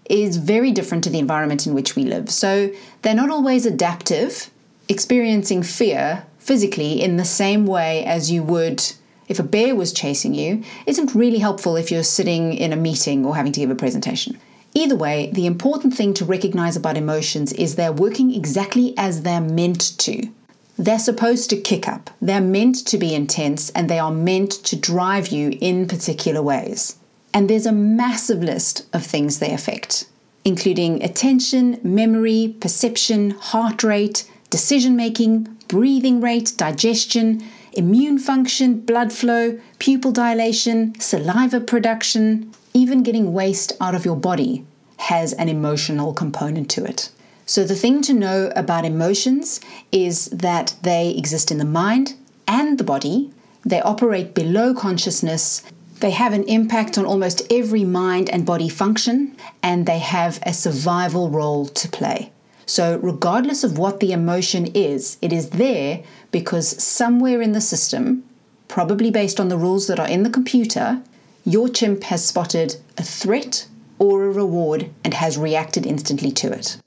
is 0.09 0.37
very 0.37 0.71
different 0.71 1.03
to 1.03 1.09
the 1.09 1.19
environment 1.19 1.67
in 1.67 1.73
which 1.73 1.95
we 1.95 2.03
live. 2.03 2.29
So 2.29 2.71
they're 3.01 3.13
not 3.13 3.29
always 3.29 3.65
adaptive. 3.65 4.49
Experiencing 4.89 5.63
fear 5.63 6.25
physically 6.47 7.01
in 7.01 7.17
the 7.17 7.25
same 7.25 7.65
way 7.65 8.05
as 8.05 8.31
you 8.31 8.41
would 8.41 8.81
if 9.27 9.39
a 9.39 9.43
bear 9.43 9.75
was 9.75 9.91
chasing 9.91 10.33
you, 10.33 10.63
isn't 10.85 11.13
really 11.13 11.39
helpful 11.39 11.75
if 11.75 11.91
you're 11.91 12.03
sitting 12.03 12.53
in 12.53 12.71
a 12.71 12.77
meeting 12.77 13.25
or 13.25 13.35
having 13.35 13.51
to 13.51 13.59
give 13.59 13.69
a 13.69 13.75
presentation. 13.75 14.39
Either 14.73 14.95
way, 14.95 15.29
the 15.33 15.45
important 15.45 15.93
thing 15.93 16.13
to 16.13 16.23
recognize 16.23 16.77
about 16.77 16.95
emotions 16.95 17.51
is 17.53 17.75
they're 17.75 17.91
working 17.91 18.33
exactly 18.33 18.93
as 18.97 19.23
they're 19.23 19.41
meant 19.41 19.97
to. 19.97 20.29
They're 20.77 20.99
supposed 20.99 21.49
to 21.49 21.59
kick 21.59 21.87
up, 21.87 22.09
they're 22.21 22.39
meant 22.39 22.85
to 22.87 22.97
be 22.97 23.13
intense, 23.15 23.69
and 23.71 23.89
they 23.89 23.99
are 23.99 24.11
meant 24.11 24.51
to 24.51 24.75
drive 24.75 25.27
you 25.27 25.57
in 25.59 25.87
particular 25.87 26.41
ways. 26.41 26.97
And 27.33 27.49
there's 27.49 27.65
a 27.65 27.71
massive 27.73 28.41
list 28.41 28.87
of 28.93 29.05
things 29.05 29.39
they 29.39 29.51
affect, 29.51 30.07
including 30.45 31.03
attention, 31.03 31.81
memory, 31.83 32.55
perception, 32.61 33.31
heart 33.31 33.83
rate, 33.83 34.29
decision 34.49 34.95
making, 34.95 35.56
breathing 35.67 36.21
rate, 36.21 36.53
digestion, 36.57 37.43
immune 37.73 38.17
function, 38.17 38.79
blood 38.81 39.13
flow, 39.13 39.59
pupil 39.79 40.11
dilation, 40.11 40.99
saliva 40.99 41.59
production, 41.59 42.51
even 42.73 43.03
getting 43.03 43.33
waste 43.33 43.73
out 43.79 43.95
of 43.95 44.05
your 44.05 44.15
body 44.15 44.65
has 44.97 45.33
an 45.33 45.49
emotional 45.49 46.13
component 46.13 46.69
to 46.71 46.83
it. 46.83 47.09
So, 47.45 47.63
the 47.63 47.75
thing 47.75 48.01
to 48.03 48.13
know 48.13 48.51
about 48.55 48.83
emotions 48.83 49.61
is 49.91 50.25
that 50.25 50.75
they 50.81 51.11
exist 51.11 51.49
in 51.49 51.59
the 51.59 51.65
mind 51.65 52.15
and 52.47 52.77
the 52.77 52.83
body, 52.83 53.31
they 53.63 53.81
operate 53.81 54.33
below 54.33 54.73
consciousness, 54.73 55.63
they 55.99 56.11
have 56.11 56.33
an 56.33 56.43
impact 56.43 56.97
on 56.97 57.05
almost 57.05 57.41
every 57.51 57.83
mind 57.83 58.29
and 58.29 58.45
body 58.45 58.69
function, 58.69 59.35
and 59.63 59.85
they 59.85 59.99
have 59.99 60.39
a 60.43 60.53
survival 60.53 61.29
role 61.29 61.65
to 61.67 61.87
play. 61.87 62.31
So, 62.67 62.97
regardless 62.97 63.63
of 63.63 63.77
what 63.77 64.01
the 64.01 64.11
emotion 64.11 64.67
is, 64.67 65.17
it 65.21 65.31
is 65.31 65.51
there 65.51 66.03
because 66.31 66.83
somewhere 66.83 67.41
in 67.41 67.53
the 67.53 67.61
system, 67.61 68.25
probably 68.67 69.09
based 69.09 69.39
on 69.39 69.47
the 69.47 69.57
rules 69.57 69.87
that 69.87 70.01
are 70.01 70.07
in 70.07 70.23
the 70.23 70.29
computer, 70.29 71.01
your 71.45 71.69
chimp 71.69 72.03
has 72.03 72.25
spotted 72.25 72.75
a 72.97 73.03
threat 73.03 73.67
or 73.99 74.25
a 74.25 74.31
reward 74.31 74.89
and 75.05 75.13
has 75.13 75.37
reacted 75.37 75.85
instantly 75.85 76.29
to 76.31 76.51
it. 76.51 76.77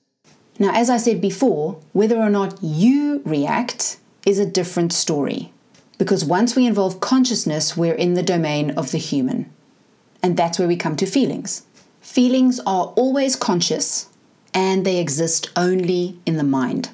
Now, 0.59 0.73
as 0.75 0.91
I 0.91 0.99
said 0.99 1.23
before, 1.23 1.81
whether 1.95 2.19
or 2.19 2.29
not 2.29 2.63
you 2.63 3.23
react 3.25 3.97
is 4.27 4.39
a 4.39 4.45
different 4.45 4.93
story. 4.93 5.51
Because 5.97 6.27
once 6.27 6.55
we 6.55 6.67
involve 6.67 7.01
consciousness, 7.01 7.75
we're 7.75 7.95
in 7.95 8.13
the 8.13 8.23
domain 8.23 8.73
of 8.73 8.91
the 8.91 8.99
human. 8.99 9.51
And 10.23 10.37
that's 10.37 10.59
where 10.59 10.69
we 10.69 10.77
come 10.77 10.97
to 10.97 11.07
feelings. 11.07 11.63
Feelings 12.03 12.61
are 12.61 12.93
always 12.97 13.35
conscious 13.35 14.10
and 14.55 14.85
they 14.85 14.99
exist 14.99 15.51
only 15.57 16.19
in 16.27 16.37
the 16.37 16.45
mind. 16.45 16.91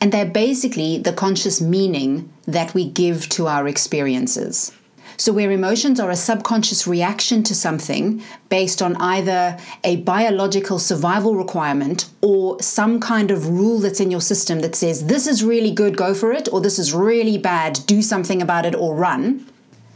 And 0.00 0.12
they're 0.12 0.26
basically 0.26 0.98
the 0.98 1.12
conscious 1.12 1.60
meaning 1.60 2.32
that 2.46 2.74
we 2.74 2.88
give 2.88 3.28
to 3.30 3.46
our 3.46 3.68
experiences. 3.68 4.72
So, 5.16 5.32
where 5.32 5.52
emotions 5.52 6.00
are 6.00 6.10
a 6.10 6.16
subconscious 6.16 6.86
reaction 6.86 7.42
to 7.44 7.54
something 7.54 8.22
based 8.48 8.82
on 8.82 8.96
either 8.96 9.58
a 9.84 9.96
biological 9.96 10.78
survival 10.78 11.36
requirement 11.36 12.08
or 12.22 12.60
some 12.60 12.98
kind 12.98 13.30
of 13.30 13.48
rule 13.48 13.78
that's 13.78 14.00
in 14.00 14.10
your 14.10 14.20
system 14.20 14.60
that 14.60 14.74
says, 14.74 15.06
this 15.06 15.26
is 15.26 15.44
really 15.44 15.70
good, 15.70 15.96
go 15.96 16.14
for 16.14 16.32
it, 16.32 16.48
or 16.52 16.60
this 16.60 16.78
is 16.78 16.92
really 16.92 17.38
bad, 17.38 17.78
do 17.86 18.02
something 18.02 18.42
about 18.42 18.66
it 18.66 18.74
or 18.74 18.96
run. 18.96 19.46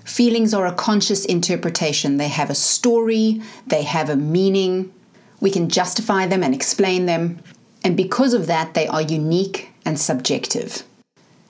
Feelings 0.04 0.54
are 0.54 0.66
a 0.66 0.73
conscious 0.73 1.25
interpretation. 1.25 2.18
They 2.18 2.28
have 2.28 2.50
a 2.50 2.54
story, 2.54 3.42
they 3.66 3.82
have 3.82 4.08
a 4.08 4.16
meaning. 4.16 4.92
We 5.40 5.50
can 5.50 5.69
justify 5.69 6.26
them 6.26 6.43
and 6.43 6.55
explain 6.55 7.07
them. 7.07 7.40
And 7.85 7.97
because 7.97 8.35
of 8.35 8.47
that, 8.47 8.75
they 8.75 8.87
are 8.87 9.02
unique 9.02 9.71
and 9.85 9.99
subjective. 9.99 10.83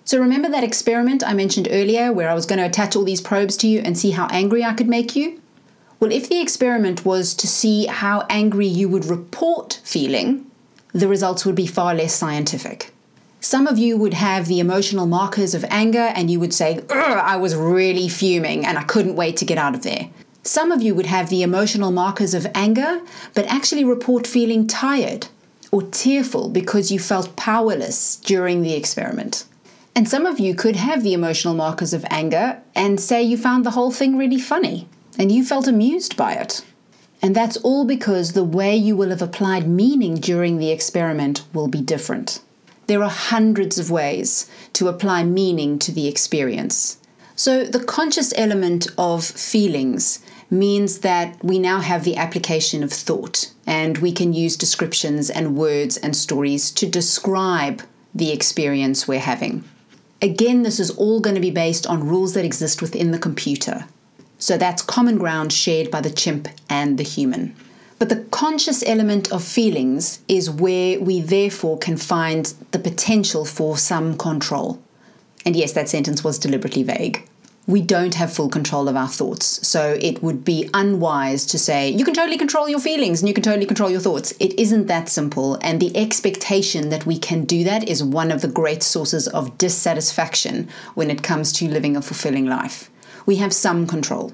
So, 0.05 0.21
remember 0.21 0.49
that 0.51 0.63
experiment 0.63 1.27
I 1.27 1.35
mentioned 1.35 1.69
earlier 1.71 2.13
where 2.13 2.29
I 2.29 2.35
was 2.35 2.47
going 2.47 2.59
to 2.61 2.67
attach 2.67 2.95
all 2.95 3.05
these 3.05 3.21
probes 3.21 3.57
to 3.59 3.67
you 3.67 3.81
and 3.81 3.99
see 3.99 4.13
how 4.13 4.29
angry 4.29 4.63
I 4.63 4.73
could 4.73 4.89
make 4.89 5.17
you? 5.17 5.41
Well, 5.99 6.13
if 6.13 6.29
the 6.29 6.41
experiment 6.41 7.05
was 7.05 7.35
to 7.35 7.47
see 7.47 7.87
how 7.87 8.27
angry 8.29 8.67
you 8.67 8.89
would 8.89 9.07
report 9.07 9.81
feeling, 9.83 10.49
the 10.93 11.09
results 11.09 11.45
would 11.45 11.55
be 11.55 11.67
far 11.67 11.95
less 11.95 12.15
scientific. 12.15 12.93
Some 13.41 13.67
of 13.67 13.79
you 13.79 13.97
would 13.97 14.15
have 14.15 14.47
the 14.47 14.61
emotional 14.61 15.07
markers 15.07 15.55
of 15.55 15.65
anger 15.71 16.13
and 16.15 16.31
you 16.31 16.39
would 16.41 16.53
say, 16.53 16.81
I 16.91 17.37
was 17.37 17.55
really 17.55 18.09
fuming 18.09 18.67
and 18.67 18.79
I 18.79 18.83
couldn't 18.83 19.17
wait 19.17 19.37
to 19.39 19.45
get 19.45 19.59
out 19.59 19.75
of 19.75 19.83
there. 19.83 20.11
Some 20.47 20.71
of 20.71 20.81
you 20.81 20.95
would 20.95 21.07
have 21.07 21.29
the 21.29 21.43
emotional 21.43 21.91
markers 21.91 22.33
of 22.33 22.47
anger, 22.55 23.01
but 23.35 23.47
actually 23.47 23.85
report 23.85 24.29
feeling 24.29 24.69
tired 24.69 25.27
or 25.73 25.83
tearful 25.83 26.49
because 26.51 26.93
you 26.93 27.01
felt 27.01 27.35
powerless 27.35 28.15
during 28.15 28.63
the 28.63 28.75
experiment. 28.75 29.45
And 29.97 30.09
some 30.09 30.25
of 30.25 30.39
you 30.39 30.55
could 30.55 30.77
have 30.77 31.03
the 31.03 31.15
emotional 31.15 31.55
markers 31.55 31.93
of 31.93 32.07
anger 32.11 32.63
and 32.77 33.01
say 33.01 33.25
you 33.25 33.37
found 33.37 33.67
the 33.67 33.73
whole 33.73 33.91
thing 33.91 34.17
really 34.17 34.39
funny 34.39 34.89
and 35.19 35.33
you 35.33 35.45
felt 35.45 35.67
amused 35.67 36.17
by 36.17 36.35
it. 36.35 36.65
And 37.21 37.35
that's 37.35 37.57
all 37.57 37.85
because 37.85 38.33
the 38.33 38.45
way 38.45 38.77
you 38.77 38.95
will 38.95 39.11
have 39.11 39.23
applied 39.23 39.67
meaning 39.67 40.15
during 40.15 40.59
the 40.59 40.71
experiment 40.71 41.43
will 41.55 41.67
be 41.67 41.81
different. 41.81 42.41
There 42.87 43.03
are 43.03 43.11
hundreds 43.11 43.81
of 43.81 43.91
ways 43.91 44.49
to 44.75 44.87
apply 44.87 45.25
meaning 45.25 45.81
to 45.81 45.91
the 45.91 46.07
experience. 46.07 46.99
So, 47.39 47.65
the 47.65 47.85
conscious 47.85 48.33
element 48.37 48.87
of 48.97 49.23
feelings 49.23 50.21
means 50.51 51.01
that 51.01 51.43
we 51.43 51.59
now 51.59 51.81
have 51.81 52.05
the 52.05 52.17
application 52.17 52.83
of 52.83 52.93
thought 52.93 53.53
and 53.67 53.99
we 53.99 54.13
can 54.13 54.33
use 54.33 54.57
descriptions 54.57 55.29
and 55.29 55.57
words 55.57 55.97
and 55.97 56.15
stories 56.15 56.71
to 56.71 56.87
describe 56.87 57.83
the 58.15 58.33
experience 58.33 59.09
we're 59.09 59.19
having. 59.19 59.65
Again, 60.23 60.63
this 60.63 60.81
is 60.81 60.91
all 60.91 61.21
going 61.21 61.35
to 61.35 61.41
be 61.41 61.51
based 61.51 61.87
on 61.87 62.09
rules 62.09 62.35
that 62.35 62.45
exist 62.45 62.81
within 62.81 63.11
the 63.11 63.19
computer. 63.19 63.87
So 64.39 64.57
that's 64.57 64.83
common 64.83 65.19
ground 65.19 65.53
shared 65.53 65.91
by 65.91 66.01
the 66.01 66.11
chimp 66.11 66.49
and 66.71 66.99
the 66.99 67.03
human. 67.03 67.55
But 67.99 68.09
the 68.11 68.25
conscious 68.31 68.83
element 68.87 69.33
of 69.33 69.43
feelings 69.43 70.21
is 70.29 70.51
where 70.51 71.01
we 71.01 71.21
therefore 71.21 71.79
can 71.79 71.97
find 71.97 72.53
the 72.71 72.79
potential 72.79 73.45
for 73.45 73.79
some 73.79 74.17
control. 74.17 74.83
And 75.45 75.57
yes, 75.57 75.73
that 75.73 75.89
sentence 75.89 76.23
was 76.23 76.39
deliberately 76.39 76.83
vague 76.83 77.27
we 77.67 77.83
don't 77.83 78.15
have 78.15 78.33
full 78.33 78.49
control 78.49 78.89
of 78.89 78.97
our 78.97 79.09
thoughts. 79.09 79.67
So 79.67 79.99
it 80.01 80.23
would 80.23 80.45
be 80.45 80.71
unwise 80.73 81.45
to 81.47 81.59
say, 81.59 81.91
you 81.91 82.05
can 82.05 82.15
totally 82.15 82.39
control 82.39 82.69
your 82.69 82.79
feelings 82.79 83.21
and 83.21 83.29
you 83.29 83.35
can 83.35 83.43
totally 83.43 83.67
control 83.67 83.91
your 83.91 84.01
thoughts. 84.01 84.33
It 84.39 84.59
isn't 84.59 84.87
that 84.87 85.09
simple. 85.09 85.59
And 85.63 85.81
the 85.81 85.97
expectation 85.97 86.91
that 86.91 87.07
we 87.07 87.19
can 87.19 87.45
do 87.45 87.65
that 87.65 87.89
is 87.89 88.05
one 88.05 88.31
of 88.31 88.41
the 88.41 88.49
great 88.49 88.85
sources 88.85 89.27
of 89.27 89.59
dissatisfaction 89.59 90.69
when 90.95 91.11
it 91.11 91.25
comes 91.25 91.53
to 91.55 91.69
living 91.69 91.97
a 91.97 92.03
fulfilling 92.03 92.47
life. 92.47 92.89
We 93.27 93.37
have 93.37 93.53
some 93.53 93.89
control. 93.89 94.33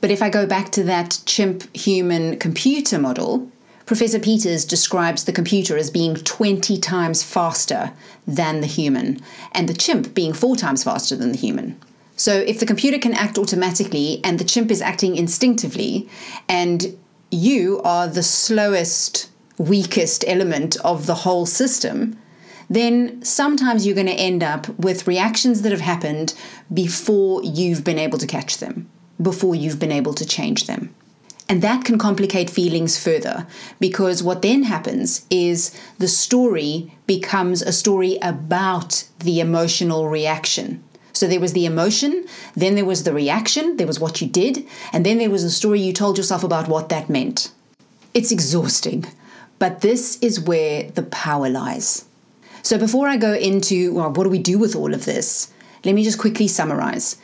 But 0.00 0.12
if 0.12 0.22
I 0.22 0.30
go 0.30 0.46
back 0.46 0.70
to 0.72 0.84
that 0.84 1.18
chimp 1.26 1.76
human 1.76 2.38
computer 2.38 2.98
model, 2.98 3.50
Professor 3.86 4.20
Peters 4.20 4.64
describes 4.64 5.24
the 5.24 5.32
computer 5.32 5.76
as 5.76 5.90
being 5.90 6.14
20 6.14 6.78
times 6.78 7.24
faster 7.24 7.92
than 8.26 8.60
the 8.60 8.66
human, 8.66 9.18
and 9.50 9.68
the 9.68 9.74
chimp 9.74 10.14
being 10.14 10.34
four 10.34 10.54
times 10.54 10.84
faster 10.84 11.16
than 11.16 11.32
the 11.32 11.38
human. 11.38 11.80
So 12.18 12.34
if 12.34 12.58
the 12.58 12.66
computer 12.66 12.98
can 12.98 13.14
act 13.14 13.38
automatically 13.38 14.20
and 14.24 14.38
the 14.38 14.44
chimp 14.44 14.72
is 14.72 14.82
acting 14.82 15.16
instinctively, 15.16 16.08
and 16.48 16.98
you 17.30 17.80
are 17.84 18.08
the 18.08 18.24
slowest, 18.24 19.30
weakest 19.56 20.24
element 20.26 20.76
of 20.84 21.06
the 21.06 21.14
whole 21.14 21.46
system, 21.46 22.18
then 22.68 23.22
sometimes 23.24 23.86
you're 23.86 23.94
going 23.94 24.08
to 24.08 24.12
end 24.12 24.42
up 24.42 24.68
with 24.80 25.06
reactions 25.06 25.62
that 25.62 25.70
have 25.70 25.80
happened 25.80 26.34
before 26.74 27.40
you've 27.44 27.84
been 27.84 28.00
able 28.00 28.18
to 28.18 28.26
catch 28.26 28.58
them, 28.58 28.90
before 29.22 29.54
you've 29.54 29.78
been 29.78 29.92
able 29.92 30.12
to 30.14 30.26
change 30.26 30.66
them. 30.66 30.92
And 31.48 31.62
that 31.62 31.84
can 31.84 31.98
complicate 31.98 32.50
feelings 32.50 33.02
further 33.02 33.46
because 33.80 34.22
what 34.22 34.42
then 34.42 34.64
happens 34.64 35.24
is 35.30 35.74
the 35.98 36.08
story 36.08 36.92
becomes 37.06 37.62
a 37.62 37.72
story 37.72 38.18
about 38.20 39.04
the 39.20 39.40
emotional 39.40 40.08
reaction. 40.08 40.84
So 41.18 41.26
there 41.26 41.40
was 41.40 41.52
the 41.52 41.66
emotion, 41.66 42.26
then 42.54 42.76
there 42.76 42.84
was 42.84 43.02
the 43.02 43.12
reaction, 43.12 43.76
there 43.76 43.88
was 43.88 43.98
what 43.98 44.20
you 44.20 44.28
did, 44.28 44.64
and 44.92 45.04
then 45.04 45.18
there 45.18 45.30
was 45.30 45.42
a 45.42 45.50
story 45.50 45.80
you 45.80 45.92
told 45.92 46.16
yourself 46.16 46.44
about 46.44 46.68
what 46.68 46.90
that 46.90 47.10
meant. 47.10 47.50
It's 48.14 48.30
exhausting, 48.30 49.04
but 49.58 49.80
this 49.80 50.16
is 50.20 50.38
where 50.38 50.92
the 50.92 51.02
power 51.02 51.48
lies. 51.48 52.04
So 52.62 52.78
before 52.78 53.08
I 53.08 53.16
go 53.16 53.34
into 53.34 53.94
well, 53.94 54.12
what 54.12 54.24
do 54.24 54.30
we 54.30 54.38
do 54.38 54.58
with 54.58 54.76
all 54.76 54.94
of 54.94 55.06
this, 55.06 55.52
let 55.84 55.96
me 55.96 56.04
just 56.04 56.20
quickly 56.20 56.46
summarize. 56.46 57.16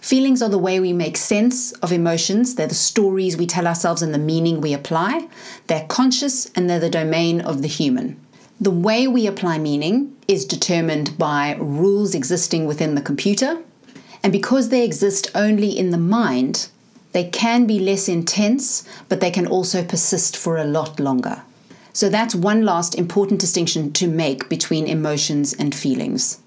Feelings 0.00 0.42
are 0.42 0.48
the 0.48 0.58
way 0.58 0.80
we 0.80 0.92
make 0.92 1.16
sense 1.16 1.70
of 1.82 1.92
emotions. 1.92 2.56
They're 2.56 2.66
the 2.66 2.74
stories 2.74 3.36
we 3.36 3.46
tell 3.46 3.68
ourselves 3.68 4.02
and 4.02 4.12
the 4.12 4.18
meaning 4.18 4.60
we 4.60 4.74
apply. 4.74 5.28
They're 5.68 5.86
conscious 5.86 6.50
and 6.56 6.68
they're 6.68 6.80
the 6.80 6.90
domain 6.90 7.40
of 7.40 7.62
the 7.62 7.68
human. 7.68 8.20
The 8.58 8.70
way 8.70 9.06
we 9.06 9.26
apply 9.26 9.58
meaning 9.58 10.16
is 10.26 10.46
determined 10.46 11.18
by 11.18 11.56
rules 11.60 12.14
existing 12.14 12.66
within 12.66 12.94
the 12.94 13.02
computer, 13.02 13.58
and 14.22 14.32
because 14.32 14.70
they 14.70 14.82
exist 14.82 15.30
only 15.34 15.76
in 15.78 15.90
the 15.90 15.98
mind, 15.98 16.68
they 17.12 17.24
can 17.24 17.66
be 17.66 17.78
less 17.78 18.08
intense, 18.08 18.88
but 19.10 19.20
they 19.20 19.30
can 19.30 19.46
also 19.46 19.84
persist 19.84 20.38
for 20.38 20.56
a 20.56 20.64
lot 20.64 20.98
longer. 20.98 21.42
So 21.92 22.08
that's 22.08 22.34
one 22.34 22.64
last 22.64 22.94
important 22.94 23.40
distinction 23.40 23.92
to 23.92 24.08
make 24.08 24.48
between 24.48 24.86
emotions 24.86 25.52
and 25.52 25.74
feelings. 25.74 26.40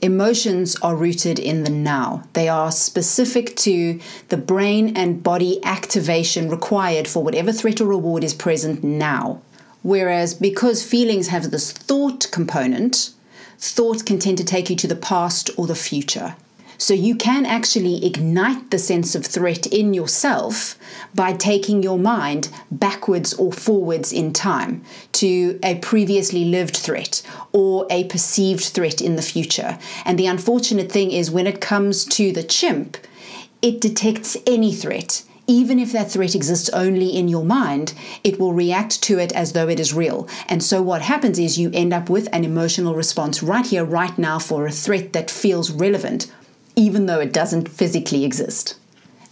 Emotions 0.00 0.74
are 0.76 0.96
rooted 0.96 1.38
in 1.38 1.64
the 1.64 1.70
now. 1.70 2.24
They 2.32 2.48
are 2.48 2.72
specific 2.72 3.56
to 3.56 4.00
the 4.30 4.36
brain 4.38 4.96
and 4.96 5.22
body 5.22 5.62
activation 5.64 6.48
required 6.48 7.06
for 7.06 7.22
whatever 7.22 7.52
threat 7.52 7.80
or 7.82 7.86
reward 7.86 8.24
is 8.24 8.34
present 8.34 8.82
now. 8.82 9.42
Whereas 9.82 10.34
because 10.34 10.84
feelings 10.84 11.28
have 11.28 11.50
this 11.50 11.72
thought 11.72 12.28
component, 12.30 13.10
thought 13.58 14.06
can 14.06 14.18
tend 14.18 14.38
to 14.38 14.44
take 14.44 14.70
you 14.70 14.76
to 14.76 14.86
the 14.86 14.96
past 14.96 15.50
or 15.56 15.66
the 15.66 15.74
future. 15.74 16.36
So 16.82 16.94
you 16.94 17.14
can 17.14 17.46
actually 17.46 18.04
ignite 18.04 18.72
the 18.72 18.78
sense 18.78 19.14
of 19.14 19.24
threat 19.24 19.68
in 19.68 19.94
yourself 19.94 20.76
by 21.14 21.32
taking 21.32 21.80
your 21.80 21.96
mind 21.96 22.48
backwards 22.72 23.32
or 23.34 23.52
forwards 23.52 24.12
in 24.12 24.32
time 24.32 24.82
to 25.12 25.60
a 25.62 25.76
previously 25.76 26.44
lived 26.44 26.76
threat 26.76 27.22
or 27.52 27.86
a 27.88 28.02
perceived 28.04 28.64
threat 28.64 29.00
in 29.00 29.14
the 29.14 29.22
future. 29.22 29.78
And 30.04 30.18
the 30.18 30.26
unfortunate 30.26 30.90
thing 30.90 31.12
is 31.12 31.30
when 31.30 31.46
it 31.46 31.60
comes 31.60 32.04
to 32.06 32.32
the 32.32 32.42
chimp, 32.42 32.96
it 33.62 33.80
detects 33.80 34.36
any 34.44 34.74
threat 34.74 35.22
even 35.46 35.78
if 35.78 35.92
that 35.92 36.10
threat 36.10 36.34
exists 36.34 36.68
only 36.70 37.08
in 37.08 37.28
your 37.28 37.44
mind, 37.44 37.94
it 38.22 38.38
will 38.38 38.52
react 38.52 39.02
to 39.02 39.18
it 39.18 39.32
as 39.32 39.52
though 39.52 39.68
it 39.68 39.80
is 39.80 39.92
real. 39.92 40.28
And 40.48 40.62
so 40.62 40.80
what 40.80 41.02
happens 41.02 41.38
is 41.38 41.58
you 41.58 41.70
end 41.74 41.92
up 41.92 42.08
with 42.08 42.28
an 42.32 42.44
emotional 42.44 42.94
response 42.94 43.42
right 43.42 43.66
here, 43.66 43.84
right 43.84 44.16
now, 44.16 44.38
for 44.38 44.66
a 44.66 44.72
threat 44.72 45.12
that 45.12 45.30
feels 45.30 45.70
relevant, 45.70 46.32
even 46.76 47.06
though 47.06 47.20
it 47.20 47.32
doesn't 47.32 47.68
physically 47.68 48.24
exist. 48.24 48.76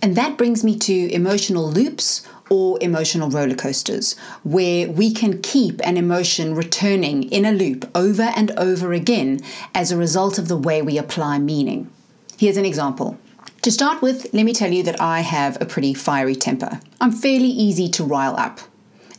And 0.03 0.17
that 0.17 0.37
brings 0.37 0.65
me 0.65 0.79
to 0.81 1.13
emotional 1.13 1.71
loops 1.71 2.27
or 2.49 2.79
emotional 2.81 3.31
roller 3.31 3.55
coasters, 3.55 4.17
where 4.43 4.91
we 4.91 5.13
can 5.13 5.41
keep 5.41 5.81
an 5.85 5.97
emotion 5.97 6.55
returning 6.55 7.23
in 7.31 7.45
a 7.45 7.53
loop 7.53 7.89
over 7.95 8.33
and 8.35 8.51
over 8.53 8.93
again 8.93 9.41
as 9.73 9.93
a 9.93 9.97
result 9.97 10.37
of 10.37 10.49
the 10.49 10.57
way 10.57 10.83
we 10.83 10.99
apply 10.99 11.39
meaning. 11.39 11.89
Here's 12.37 12.57
an 12.57 12.65
example. 12.65 13.19
To 13.63 13.71
start 13.71 14.01
with, 14.01 14.33
let 14.33 14.47
me 14.47 14.55
tell 14.55 14.73
you 14.73 14.83
that 14.85 15.03
I 15.03 15.21
have 15.21 15.61
a 15.61 15.67
pretty 15.67 15.93
fiery 15.93 16.35
temper. 16.35 16.81
I'm 16.99 17.13
fairly 17.13 17.49
easy 17.49 17.91
to 17.91 18.05
rile 18.05 18.35
up. 18.37 18.61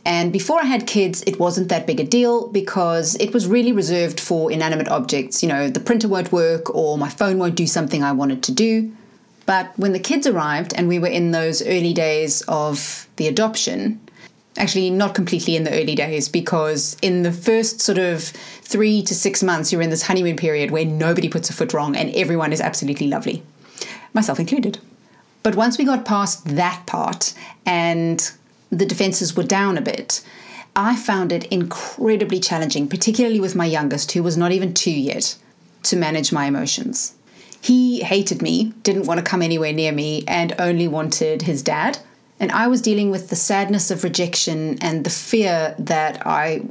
And 0.04 0.32
before 0.32 0.60
I 0.60 0.64
had 0.64 0.84
kids, 0.84 1.22
it 1.28 1.38
wasn't 1.38 1.68
that 1.68 1.86
big 1.86 2.00
a 2.00 2.04
deal 2.04 2.48
because 2.48 3.14
it 3.20 3.32
was 3.32 3.46
really 3.46 3.70
reserved 3.70 4.18
for 4.18 4.50
inanimate 4.50 4.88
objects. 4.88 5.44
You 5.44 5.48
know, 5.48 5.70
the 5.70 5.78
printer 5.78 6.08
won't 6.08 6.32
work 6.32 6.74
or 6.74 6.98
my 6.98 7.08
phone 7.08 7.38
won't 7.38 7.54
do 7.54 7.68
something 7.68 8.02
I 8.02 8.10
wanted 8.10 8.42
to 8.42 8.52
do. 8.52 8.90
But 9.46 9.78
when 9.78 9.92
the 9.92 10.00
kids 10.00 10.26
arrived 10.26 10.74
and 10.74 10.88
we 10.88 10.98
were 10.98 11.06
in 11.06 11.30
those 11.30 11.62
early 11.62 11.92
days 11.92 12.42
of 12.48 13.06
the 13.16 13.28
adoption, 13.28 14.00
actually 14.58 14.90
not 14.90 15.14
completely 15.14 15.54
in 15.54 15.62
the 15.62 15.80
early 15.80 15.94
days 15.94 16.28
because 16.28 16.96
in 17.00 17.22
the 17.22 17.32
first 17.32 17.80
sort 17.80 17.98
of 17.98 18.24
three 18.24 19.02
to 19.02 19.14
six 19.14 19.40
months 19.40 19.72
you're 19.72 19.82
in 19.82 19.90
this 19.90 20.02
honeymoon 20.02 20.36
period 20.36 20.72
where 20.72 20.84
nobody 20.84 21.28
puts 21.28 21.48
a 21.48 21.52
foot 21.52 21.72
wrong 21.72 21.94
and 21.96 22.14
everyone 22.16 22.52
is 22.52 22.60
absolutely 22.60 23.06
lovely 23.06 23.42
myself 24.14 24.38
included 24.38 24.78
but 25.42 25.56
once 25.56 25.76
we 25.76 25.84
got 25.84 26.04
past 26.04 26.44
that 26.56 26.84
part 26.86 27.34
and 27.66 28.30
the 28.70 28.86
defenses 28.86 29.36
were 29.36 29.42
down 29.42 29.76
a 29.76 29.82
bit, 29.82 30.22
I 30.74 30.96
found 30.96 31.32
it 31.32 31.44
incredibly 31.46 32.40
challenging, 32.40 32.88
particularly 32.88 33.40
with 33.40 33.56
my 33.56 33.66
youngest, 33.66 34.12
who 34.12 34.22
was 34.22 34.36
not 34.36 34.52
even 34.52 34.72
two 34.72 34.92
yet, 34.92 35.36
to 35.84 35.96
manage 35.96 36.32
my 36.32 36.46
emotions. 36.46 37.14
He 37.60 38.02
hated 38.02 38.40
me, 38.40 38.72
didn't 38.82 39.06
want 39.06 39.18
to 39.18 39.24
come 39.24 39.42
anywhere 39.42 39.72
near 39.72 39.92
me, 39.92 40.24
and 40.26 40.54
only 40.58 40.88
wanted 40.88 41.42
his 41.42 41.62
dad. 41.62 41.98
And 42.40 42.50
I 42.52 42.66
was 42.66 42.82
dealing 42.82 43.10
with 43.10 43.28
the 43.28 43.36
sadness 43.36 43.90
of 43.90 44.04
rejection 44.04 44.78
and 44.80 45.04
the 45.04 45.10
fear 45.10 45.74
that 45.78 46.26
I 46.26 46.62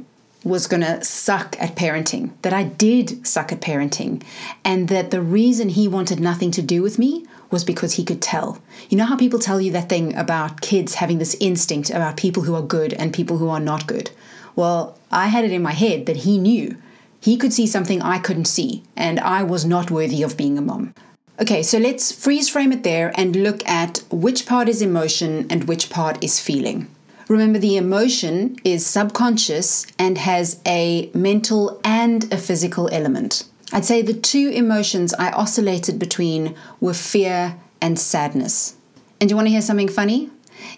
was 0.44 0.66
going 0.66 0.82
to 0.82 1.04
suck 1.04 1.56
at 1.60 1.76
parenting, 1.76 2.32
that 2.42 2.52
I 2.52 2.64
did 2.64 3.26
suck 3.26 3.52
at 3.52 3.60
parenting, 3.60 4.22
and 4.64 4.88
that 4.88 5.10
the 5.10 5.22
reason 5.22 5.68
he 5.68 5.86
wanted 5.86 6.20
nothing 6.20 6.50
to 6.52 6.62
do 6.62 6.82
with 6.82 6.98
me 6.98 7.24
was 7.52 7.62
because 7.62 7.92
he 7.92 8.04
could 8.04 8.20
tell. 8.20 8.60
You 8.88 8.96
know 8.96 9.04
how 9.04 9.16
people 9.16 9.38
tell 9.38 9.60
you 9.60 9.70
that 9.72 9.88
thing 9.88 10.16
about 10.16 10.60
kids 10.60 10.94
having 10.94 11.18
this 11.18 11.36
instinct 11.38 11.90
about 11.90 12.16
people 12.16 12.42
who 12.42 12.54
are 12.56 12.62
good 12.62 12.92
and 12.94 13.12
people 13.12 13.38
who 13.38 13.48
are 13.48 13.60
not 13.60 13.86
good? 13.86 14.10
Well, 14.56 14.98
I 15.10 15.28
had 15.28 15.44
it 15.44 15.52
in 15.52 15.62
my 15.62 15.72
head 15.72 16.06
that 16.06 16.18
he 16.18 16.38
knew. 16.38 16.76
He 17.20 17.36
could 17.36 17.52
see 17.52 17.68
something 17.68 18.02
I 18.02 18.18
couldn't 18.18 18.46
see, 18.46 18.82
and 18.96 19.20
I 19.20 19.44
was 19.44 19.64
not 19.64 19.92
worthy 19.92 20.24
of 20.24 20.36
being 20.36 20.58
a 20.58 20.62
mom. 20.62 20.94
Okay, 21.40 21.62
so 21.62 21.78
let's 21.78 22.12
freeze 22.12 22.48
frame 22.48 22.72
it 22.72 22.82
there 22.82 23.12
and 23.14 23.36
look 23.36 23.66
at 23.68 24.02
which 24.10 24.44
part 24.44 24.68
is 24.68 24.82
emotion 24.82 25.46
and 25.48 25.64
which 25.64 25.88
part 25.88 26.22
is 26.22 26.40
feeling. 26.40 26.88
Remember, 27.28 27.58
the 27.58 27.76
emotion 27.76 28.56
is 28.64 28.84
subconscious 28.84 29.86
and 29.98 30.18
has 30.18 30.60
a 30.66 31.10
mental 31.14 31.80
and 31.84 32.30
a 32.32 32.36
physical 32.36 32.88
element. 32.92 33.44
I'd 33.72 33.86
say 33.86 34.02
the 34.02 34.12
two 34.12 34.50
emotions 34.50 35.14
I 35.14 35.30
oscillated 35.30 35.98
between 35.98 36.54
were 36.80 36.94
fear 36.94 37.58
and 37.80 37.98
sadness. 37.98 38.76
And 39.20 39.30
you 39.30 39.36
want 39.36 39.46
to 39.46 39.52
hear 39.52 39.62
something 39.62 39.88
funny? 39.88 40.30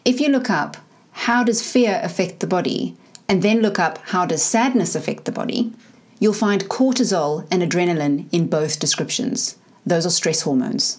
If 0.05 0.21
you 0.21 0.29
look 0.29 0.49
up, 0.49 0.77
how 1.13 1.43
does 1.43 1.69
fear 1.69 2.01
affect 2.05 2.41
the 2.41 2.47
body, 2.47 2.97
and 3.29 3.43
then 3.43 3.61
look 3.61 3.79
up, 3.79 3.99
how 3.99 4.27
does 4.27 4.43
sadness 4.43 4.95
affect 4.95 5.25
the 5.25 5.33
body, 5.33 5.73
you'll 6.21 6.33
find 6.33 6.69
cortisol 6.69 7.47
and 7.51 7.63
adrenaline 7.63 8.27
in 8.33 8.47
both 8.47 8.79
descriptions. 8.79 9.57
Those 9.85 10.07
are 10.07 10.11
stress 10.11 10.43
hormones. 10.43 10.99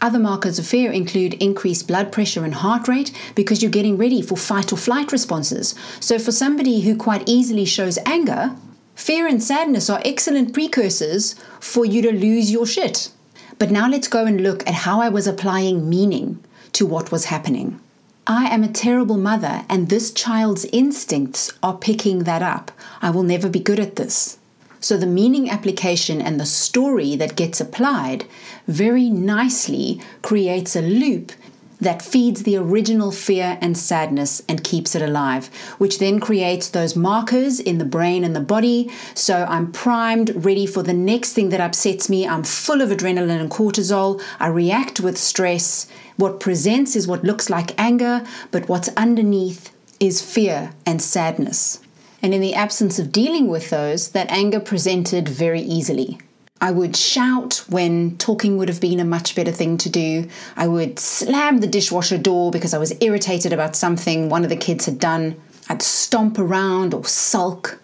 Other 0.00 0.18
markers 0.18 0.58
of 0.58 0.66
fear 0.66 0.92
include 0.92 1.34
increased 1.34 1.88
blood 1.88 2.12
pressure 2.12 2.44
and 2.44 2.54
heart 2.54 2.86
rate 2.86 3.12
because 3.34 3.62
you're 3.62 3.70
getting 3.70 3.96
ready 3.96 4.20
for 4.20 4.36
fight 4.36 4.72
or 4.72 4.76
flight 4.76 5.10
responses. 5.10 5.74
So, 6.00 6.18
for 6.18 6.32
somebody 6.32 6.82
who 6.82 6.96
quite 6.96 7.26
easily 7.26 7.64
shows 7.64 7.98
anger, 8.04 8.54
Fear 8.96 9.26
and 9.26 9.42
sadness 9.42 9.90
are 9.90 10.00
excellent 10.06 10.54
precursors 10.54 11.34
for 11.60 11.84
you 11.84 12.00
to 12.00 12.10
lose 12.10 12.50
your 12.50 12.66
shit. 12.66 13.10
But 13.58 13.70
now 13.70 13.88
let's 13.88 14.08
go 14.08 14.24
and 14.24 14.42
look 14.42 14.66
at 14.66 14.74
how 14.74 15.02
I 15.02 15.10
was 15.10 15.26
applying 15.26 15.88
meaning 15.88 16.42
to 16.72 16.86
what 16.86 17.12
was 17.12 17.26
happening. 17.26 17.78
I 18.26 18.46
am 18.46 18.64
a 18.64 18.68
terrible 18.68 19.18
mother, 19.18 19.64
and 19.68 19.88
this 19.88 20.10
child's 20.10 20.64
instincts 20.72 21.52
are 21.62 21.76
picking 21.76 22.20
that 22.20 22.42
up. 22.42 22.72
I 23.02 23.10
will 23.10 23.22
never 23.22 23.50
be 23.50 23.60
good 23.60 23.78
at 23.78 23.96
this. 23.96 24.38
So, 24.80 24.96
the 24.96 25.06
meaning 25.06 25.50
application 25.50 26.22
and 26.22 26.40
the 26.40 26.46
story 26.46 27.16
that 27.16 27.36
gets 27.36 27.60
applied 27.60 28.24
very 28.66 29.10
nicely 29.10 30.00
creates 30.22 30.74
a 30.74 30.82
loop 30.82 31.32
that 31.80 32.02
feeds 32.02 32.42
the 32.42 32.56
original 32.56 33.10
fear 33.10 33.58
and 33.60 33.76
sadness 33.76 34.42
and 34.48 34.64
keeps 34.64 34.94
it 34.94 35.02
alive, 35.02 35.48
which 35.78 35.98
then 35.98 36.20
creates 36.20 36.68
those 36.68 36.96
markers 36.96 37.60
in 37.60 37.78
the 37.78 37.84
brain 37.84 38.24
and 38.24 38.34
the 38.34 38.40
body. 38.40 38.90
So 39.14 39.46
I'm 39.48 39.72
primed, 39.72 40.44
ready 40.44 40.66
for 40.66 40.82
the 40.82 40.94
next 40.94 41.32
thing 41.32 41.50
that 41.50 41.60
upsets 41.60 42.08
me. 42.08 42.26
I'm 42.26 42.44
full 42.44 42.80
of 42.80 42.90
adrenaline 42.90 43.40
and 43.40 43.50
cortisol. 43.50 44.22
I 44.40 44.48
react 44.48 45.00
with 45.00 45.18
stress. 45.18 45.86
What 46.16 46.40
presents 46.40 46.96
is 46.96 47.06
what 47.06 47.24
looks 47.24 47.50
like 47.50 47.78
anger, 47.78 48.24
but 48.50 48.68
what's 48.68 48.88
underneath 48.96 49.70
is 50.00 50.22
fear 50.22 50.72
and 50.84 51.00
sadness. 51.00 51.80
And 52.22 52.32
in 52.34 52.40
the 52.40 52.54
absence 52.54 52.98
of 52.98 53.12
dealing 53.12 53.48
with 53.48 53.70
those, 53.70 54.10
that 54.10 54.30
anger 54.30 54.60
presented 54.60 55.28
very 55.28 55.60
easily. 55.60 56.18
I 56.66 56.72
would 56.72 56.96
shout 56.96 57.62
when 57.68 58.18
talking 58.18 58.56
would 58.56 58.68
have 58.68 58.80
been 58.80 58.98
a 58.98 59.04
much 59.04 59.36
better 59.36 59.52
thing 59.52 59.78
to 59.78 59.88
do. 59.88 60.28
I 60.56 60.66
would 60.66 60.98
slam 60.98 61.58
the 61.58 61.68
dishwasher 61.68 62.18
door 62.18 62.50
because 62.50 62.74
I 62.74 62.78
was 62.78 62.92
irritated 63.00 63.52
about 63.52 63.76
something 63.76 64.28
one 64.28 64.42
of 64.42 64.48
the 64.48 64.56
kids 64.56 64.86
had 64.86 64.98
done. 64.98 65.40
I'd 65.68 65.80
stomp 65.80 66.40
around 66.40 66.92
or 66.92 67.04
sulk. 67.04 67.80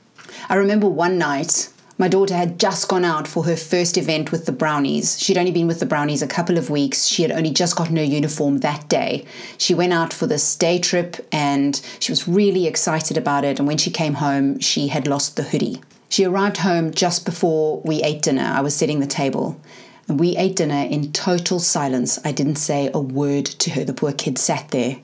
I 0.48 0.56
remember 0.56 0.88
one 0.88 1.16
night, 1.16 1.68
my 1.96 2.08
daughter 2.08 2.34
had 2.34 2.58
just 2.58 2.88
gone 2.88 3.04
out 3.04 3.28
for 3.28 3.44
her 3.44 3.54
first 3.54 3.96
event 3.96 4.32
with 4.32 4.46
the 4.46 4.50
Brownies. 4.50 5.16
She'd 5.16 5.38
only 5.38 5.52
been 5.52 5.68
with 5.68 5.78
the 5.78 5.86
Brownies 5.86 6.20
a 6.20 6.26
couple 6.26 6.58
of 6.58 6.68
weeks. 6.68 7.06
She 7.06 7.22
had 7.22 7.30
only 7.30 7.52
just 7.52 7.76
gotten 7.76 7.94
her 7.98 8.02
uniform 8.02 8.58
that 8.58 8.88
day. 8.88 9.24
She 9.58 9.74
went 9.74 9.92
out 9.92 10.12
for 10.12 10.26
this 10.26 10.56
day 10.56 10.80
trip 10.80 11.24
and 11.30 11.80
she 12.00 12.10
was 12.10 12.26
really 12.26 12.66
excited 12.66 13.16
about 13.16 13.44
it. 13.44 13.60
And 13.60 13.68
when 13.68 13.78
she 13.78 13.92
came 13.92 14.14
home, 14.14 14.58
she 14.58 14.88
had 14.88 15.06
lost 15.06 15.36
the 15.36 15.44
hoodie. 15.44 15.80
She 16.12 16.26
arrived 16.26 16.58
home 16.58 16.90
just 16.92 17.24
before 17.24 17.80
we 17.86 18.02
ate 18.02 18.20
dinner. 18.20 18.42
I 18.44 18.60
was 18.60 18.76
setting 18.76 19.00
the 19.00 19.06
table. 19.06 19.58
And 20.06 20.20
we 20.20 20.36
ate 20.36 20.56
dinner 20.56 20.86
in 20.90 21.10
total 21.10 21.58
silence. 21.58 22.18
I 22.22 22.32
didn't 22.32 22.56
say 22.56 22.90
a 22.92 23.00
word 23.00 23.46
to 23.46 23.70
her. 23.70 23.82
The 23.82 23.94
poor 23.94 24.12
kid 24.12 24.36
sat 24.36 24.72
there, 24.72 24.98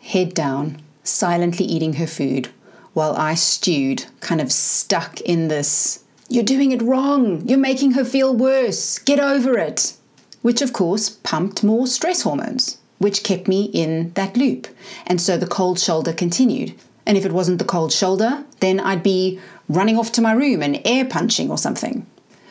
head 0.00 0.32
down, 0.32 0.80
silently 1.02 1.66
eating 1.66 1.92
her 1.94 2.06
food, 2.06 2.48
while 2.94 3.14
I 3.14 3.34
stewed, 3.34 4.06
kind 4.20 4.40
of 4.40 4.50
stuck 4.50 5.20
in 5.20 5.48
this 5.48 6.02
You're 6.30 6.42
doing 6.42 6.72
it 6.72 6.80
wrong. 6.80 7.46
You're 7.46 7.58
making 7.58 7.90
her 7.90 8.04
feel 8.04 8.34
worse. 8.34 8.98
Get 9.00 9.20
over 9.20 9.58
it. 9.58 9.92
Which, 10.40 10.62
of 10.62 10.72
course, 10.72 11.10
pumped 11.10 11.62
more 11.62 11.86
stress 11.86 12.22
hormones, 12.22 12.78
which 12.96 13.22
kept 13.22 13.48
me 13.48 13.64
in 13.64 14.12
that 14.14 14.34
loop. 14.34 14.68
And 15.06 15.20
so 15.20 15.36
the 15.36 15.46
cold 15.46 15.78
shoulder 15.78 16.14
continued. 16.14 16.72
And 17.06 17.18
if 17.18 17.26
it 17.26 17.32
wasn't 17.32 17.58
the 17.58 17.66
cold 17.66 17.92
shoulder, 17.92 18.44
then 18.60 18.80
I'd 18.80 19.02
be 19.02 19.38
running 19.68 19.98
off 19.98 20.12
to 20.12 20.22
my 20.22 20.32
room 20.32 20.62
and 20.62 20.80
air 20.84 21.04
punching 21.04 21.50
or 21.50 21.58
something. 21.58 22.06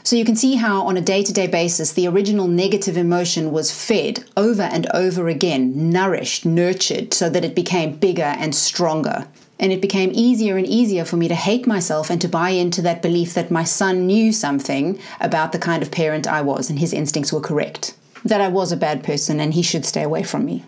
So 0.06 0.18
you 0.18 0.26
can 0.26 0.36
see 0.36 0.56
how, 0.56 0.86
on 0.86 0.98
a 0.98 1.02
day 1.02 1.24
to 1.24 1.32
day 1.32 1.48
basis, 1.48 1.94
the 1.94 2.08
original 2.08 2.48
negative 2.48 2.98
emotion 2.98 3.54
was 3.54 3.72
fed 3.72 4.26
over 4.36 4.64
and 4.64 4.86
over 4.94 5.30
again, 5.30 5.90
nourished, 5.90 6.46
nurtured, 6.46 7.14
so 7.14 7.30
that 7.30 7.46
it 7.46 7.56
became 7.56 7.96
bigger 7.96 8.22
and 8.24 8.54
stronger. 8.54 9.28
And 9.60 9.72
it 9.72 9.82
became 9.82 10.12
easier 10.14 10.58
and 10.58 10.68
easier 10.68 11.06
for 11.06 11.16
me 11.16 11.30
to 11.30 11.36
hate 11.36 11.66
myself 11.66 12.10
and 12.10 12.20
to 12.20 12.28
buy 12.28 12.50
into 12.50 12.82
that 12.82 13.02
belief 13.02 13.34
that 13.36 13.50
my 13.50 13.64
son 13.64 14.06
knew 14.06 14.34
something 14.34 15.00
about 15.22 15.54
the 15.54 15.60
kind 15.60 15.82
of 15.82 15.92
parent 15.92 16.28
I 16.28 16.42
was 16.42 16.70
and 16.70 16.80
his 16.80 16.92
instincts 16.92 17.32
were 17.32 17.40
correct. 17.40 17.96
That 18.26 18.42
I 18.42 18.50
was 18.50 18.74
a 18.74 18.78
bad 18.78 19.04
person 19.04 19.40
and 19.40 19.54
he 19.54 19.62
should 19.62 19.86
stay 19.86 20.04
away 20.04 20.24
from 20.24 20.44
me. 20.44 20.66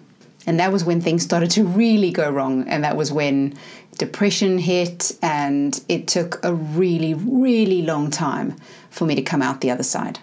And 0.47 0.59
that 0.59 0.71
was 0.71 0.85
when 0.85 1.01
things 1.01 1.23
started 1.23 1.51
to 1.51 1.65
really 1.65 2.11
go 2.11 2.29
wrong. 2.29 2.67
And 2.69 2.83
that 2.83 2.95
was 2.95 3.11
when 3.11 3.55
depression 3.97 4.57
hit, 4.57 5.11
and 5.21 5.83
it 5.87 6.07
took 6.07 6.43
a 6.43 6.53
really, 6.53 7.13
really 7.13 7.81
long 7.81 8.11
time 8.11 8.55
for 8.89 9.05
me 9.05 9.15
to 9.15 9.21
come 9.21 9.41
out 9.41 9.61
the 9.61 9.71
other 9.71 9.83
side. 9.83 10.19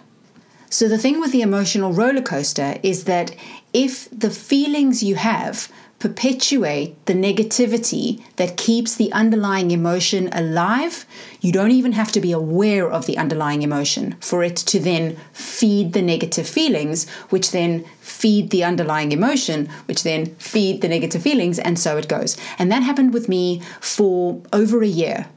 So, 0.69 0.87
the 0.87 0.97
thing 0.97 1.19
with 1.19 1.31
the 1.31 1.41
emotional 1.41 1.93
roller 1.93 2.21
coaster 2.21 2.77
is 2.81 3.03
that 3.03 3.35
if 3.73 4.09
the 4.09 4.31
feelings 4.31 5.03
you 5.03 5.15
have 5.15 5.71
perpetuate 6.03 6.93
the 7.05 7.13
negativity 7.13 8.21
that 8.35 8.57
keeps 8.57 8.93
the 8.97 9.09
underlying 9.13 9.71
emotion 9.71 10.27
alive, 10.33 11.05
you 11.39 11.49
don't 11.49 11.71
even 11.71 11.93
have 11.93 12.11
to 12.11 12.19
be 12.19 12.33
aware 12.33 12.91
of 12.91 13.05
the 13.05 13.17
underlying 13.17 13.61
emotion 13.61 14.13
for 14.19 14.43
it 14.43 14.57
to 14.57 14.81
then 14.81 15.15
feed 15.31 15.93
the 15.93 16.01
negative 16.01 16.45
feelings, 16.45 17.09
which 17.29 17.51
then 17.51 17.85
feed 18.01 18.49
the 18.49 18.65
underlying 18.65 19.13
emotion, 19.13 19.69
which 19.85 20.03
then 20.03 20.25
feed 20.35 20.81
the 20.81 20.89
negative 20.89 21.21
feelings, 21.21 21.57
and 21.57 21.79
so 21.79 21.95
it 21.95 22.09
goes. 22.09 22.35
And 22.59 22.69
that 22.69 22.83
happened 22.83 23.13
with 23.13 23.29
me 23.29 23.61
for 23.79 24.41
over 24.51 24.83
a 24.83 24.95
year. 25.03 25.27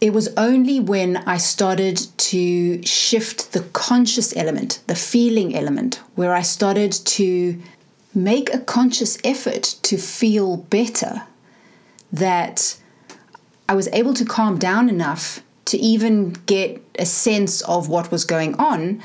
It 0.00 0.12
was 0.12 0.28
only 0.36 0.78
when 0.78 1.16
I 1.26 1.38
started 1.38 1.96
to 2.30 2.86
shift 2.86 3.52
the 3.52 3.62
conscious 3.72 4.36
element, 4.36 4.80
the 4.86 4.94
feeling 4.94 5.56
element, 5.56 6.00
where 6.14 6.34
I 6.34 6.42
started 6.42 6.92
to 6.92 7.60
make 8.14 8.52
a 8.52 8.58
conscious 8.58 9.18
effort 9.24 9.76
to 9.82 9.96
feel 9.96 10.56
better, 10.56 11.22
that 12.12 12.76
I 13.68 13.74
was 13.74 13.88
able 13.88 14.14
to 14.14 14.24
calm 14.24 14.58
down 14.58 14.88
enough 14.88 15.40
to 15.66 15.78
even 15.78 16.32
get 16.46 16.82
a 16.98 17.06
sense 17.06 17.62
of 17.62 17.88
what 17.88 18.10
was 18.10 18.24
going 18.24 18.54
on. 18.56 19.02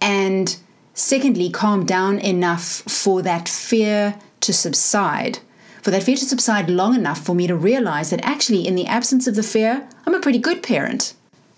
And 0.00 0.56
secondly, 0.94 1.50
calm 1.50 1.86
down 1.86 2.18
enough 2.18 2.82
for 2.86 3.22
that 3.22 3.48
fear 3.48 4.18
to 4.40 4.52
subside. 4.52 5.38
For 5.80 5.90
that 5.90 6.02
fear 6.02 6.16
to 6.16 6.24
subside 6.24 6.70
long 6.70 6.94
enough 6.94 7.24
for 7.24 7.34
me 7.34 7.46
to 7.46 7.56
realize 7.56 8.10
that 8.10 8.24
actually, 8.24 8.66
in 8.66 8.74
the 8.74 8.86
absence 8.86 9.26
of 9.26 9.34
the 9.34 9.42
fear, 9.42 9.88
I'm 10.06 10.14
a 10.14 10.20
pretty 10.20 10.38
good 10.38 10.62
parent. 10.62 11.14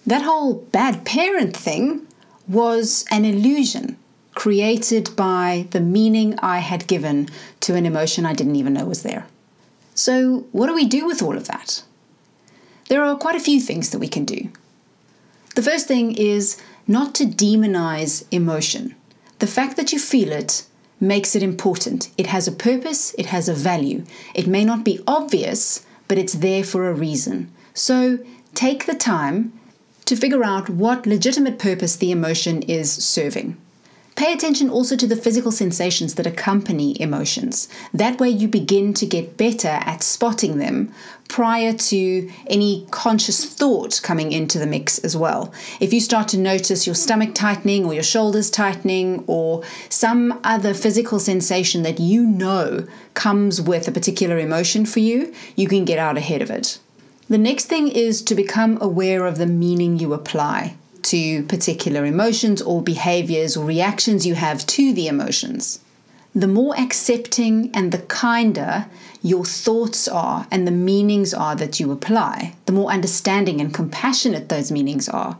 That 0.06 0.22
whole 0.22 0.54
bad 0.54 1.04
parent 1.04 1.56
thing 1.56 2.06
was 2.46 3.04
an 3.10 3.24
illusion 3.24 3.98
created 4.34 5.14
by 5.16 5.66
the 5.70 5.80
meaning 5.80 6.38
I 6.40 6.58
had 6.58 6.86
given 6.86 7.28
to 7.60 7.74
an 7.74 7.86
emotion 7.86 8.26
I 8.26 8.34
didn't 8.34 8.56
even 8.56 8.74
know 8.74 8.84
was 8.84 9.02
there. 9.02 9.26
So, 9.94 10.46
what 10.50 10.66
do 10.66 10.74
we 10.74 10.86
do 10.86 11.06
with 11.06 11.22
all 11.22 11.36
of 11.36 11.46
that? 11.46 11.84
There 12.88 13.04
are 13.04 13.16
quite 13.16 13.36
a 13.36 13.40
few 13.40 13.60
things 13.60 13.90
that 13.90 14.00
we 14.00 14.08
can 14.08 14.24
do. 14.24 14.50
The 15.54 15.62
first 15.62 15.86
thing 15.86 16.16
is 16.16 16.60
not 16.86 17.14
to 17.14 17.24
demonize 17.24 18.24
emotion. 18.30 18.96
The 19.38 19.46
fact 19.46 19.76
that 19.76 19.92
you 19.92 19.98
feel 19.98 20.32
it 20.32 20.66
makes 21.00 21.36
it 21.36 21.42
important. 21.42 22.10
It 22.18 22.26
has 22.26 22.48
a 22.48 22.52
purpose, 22.52 23.14
it 23.14 23.26
has 23.26 23.48
a 23.48 23.54
value. 23.54 24.04
It 24.34 24.46
may 24.46 24.64
not 24.64 24.84
be 24.84 25.00
obvious, 25.06 25.86
but 26.08 26.18
it's 26.18 26.34
there 26.34 26.64
for 26.64 26.88
a 26.88 26.94
reason. 26.94 27.52
So, 27.72 28.18
take 28.54 28.86
the 28.86 28.94
time 28.94 29.52
to 30.04 30.16
figure 30.16 30.44
out 30.44 30.68
what 30.68 31.06
legitimate 31.06 31.58
purpose 31.58 31.96
the 31.96 32.10
emotion 32.10 32.62
is 32.62 32.92
serving. 32.92 33.56
Pay 34.16 34.32
attention 34.32 34.70
also 34.70 34.96
to 34.96 35.08
the 35.08 35.16
physical 35.16 35.50
sensations 35.50 36.14
that 36.14 36.26
accompany 36.26 37.00
emotions. 37.00 37.68
That 37.92 38.20
way, 38.20 38.28
you 38.28 38.46
begin 38.46 38.94
to 38.94 39.06
get 39.06 39.36
better 39.36 39.68
at 39.68 40.04
spotting 40.04 40.58
them 40.58 40.92
prior 41.28 41.72
to 41.72 42.30
any 42.46 42.86
conscious 42.92 43.44
thought 43.44 44.00
coming 44.04 44.30
into 44.30 44.60
the 44.60 44.68
mix 44.68 44.98
as 45.00 45.16
well. 45.16 45.52
If 45.80 45.92
you 45.92 46.00
start 46.00 46.28
to 46.28 46.38
notice 46.38 46.86
your 46.86 46.94
stomach 46.94 47.34
tightening 47.34 47.84
or 47.84 47.94
your 47.94 48.04
shoulders 48.04 48.50
tightening 48.50 49.24
or 49.26 49.64
some 49.88 50.38
other 50.44 50.74
physical 50.74 51.18
sensation 51.18 51.82
that 51.82 51.98
you 51.98 52.24
know 52.24 52.86
comes 53.14 53.60
with 53.60 53.88
a 53.88 53.92
particular 53.92 54.38
emotion 54.38 54.86
for 54.86 55.00
you, 55.00 55.34
you 55.56 55.66
can 55.66 55.84
get 55.84 55.98
out 55.98 56.16
ahead 56.16 56.40
of 56.40 56.50
it. 56.50 56.78
The 57.28 57.38
next 57.38 57.64
thing 57.64 57.88
is 57.88 58.22
to 58.22 58.36
become 58.36 58.78
aware 58.80 59.26
of 59.26 59.38
the 59.38 59.46
meaning 59.46 59.98
you 59.98 60.12
apply 60.12 60.76
to 61.04 61.42
particular 61.44 62.04
emotions 62.04 62.60
or 62.62 62.82
behaviors 62.82 63.56
or 63.56 63.64
reactions 63.64 64.26
you 64.26 64.34
have 64.34 64.66
to 64.66 64.92
the 64.92 65.06
emotions. 65.06 65.80
The 66.34 66.48
more 66.48 66.74
accepting 66.76 67.70
and 67.74 67.92
the 67.92 67.98
kinder 67.98 68.86
your 69.22 69.44
thoughts 69.44 70.08
are 70.08 70.46
and 70.50 70.66
the 70.66 70.72
meanings 70.72 71.32
are 71.32 71.54
that 71.56 71.78
you 71.78 71.92
apply, 71.92 72.54
the 72.66 72.72
more 72.72 72.90
understanding 72.90 73.60
and 73.60 73.72
compassionate 73.72 74.48
those 74.48 74.72
meanings 74.72 75.08
are, 75.08 75.38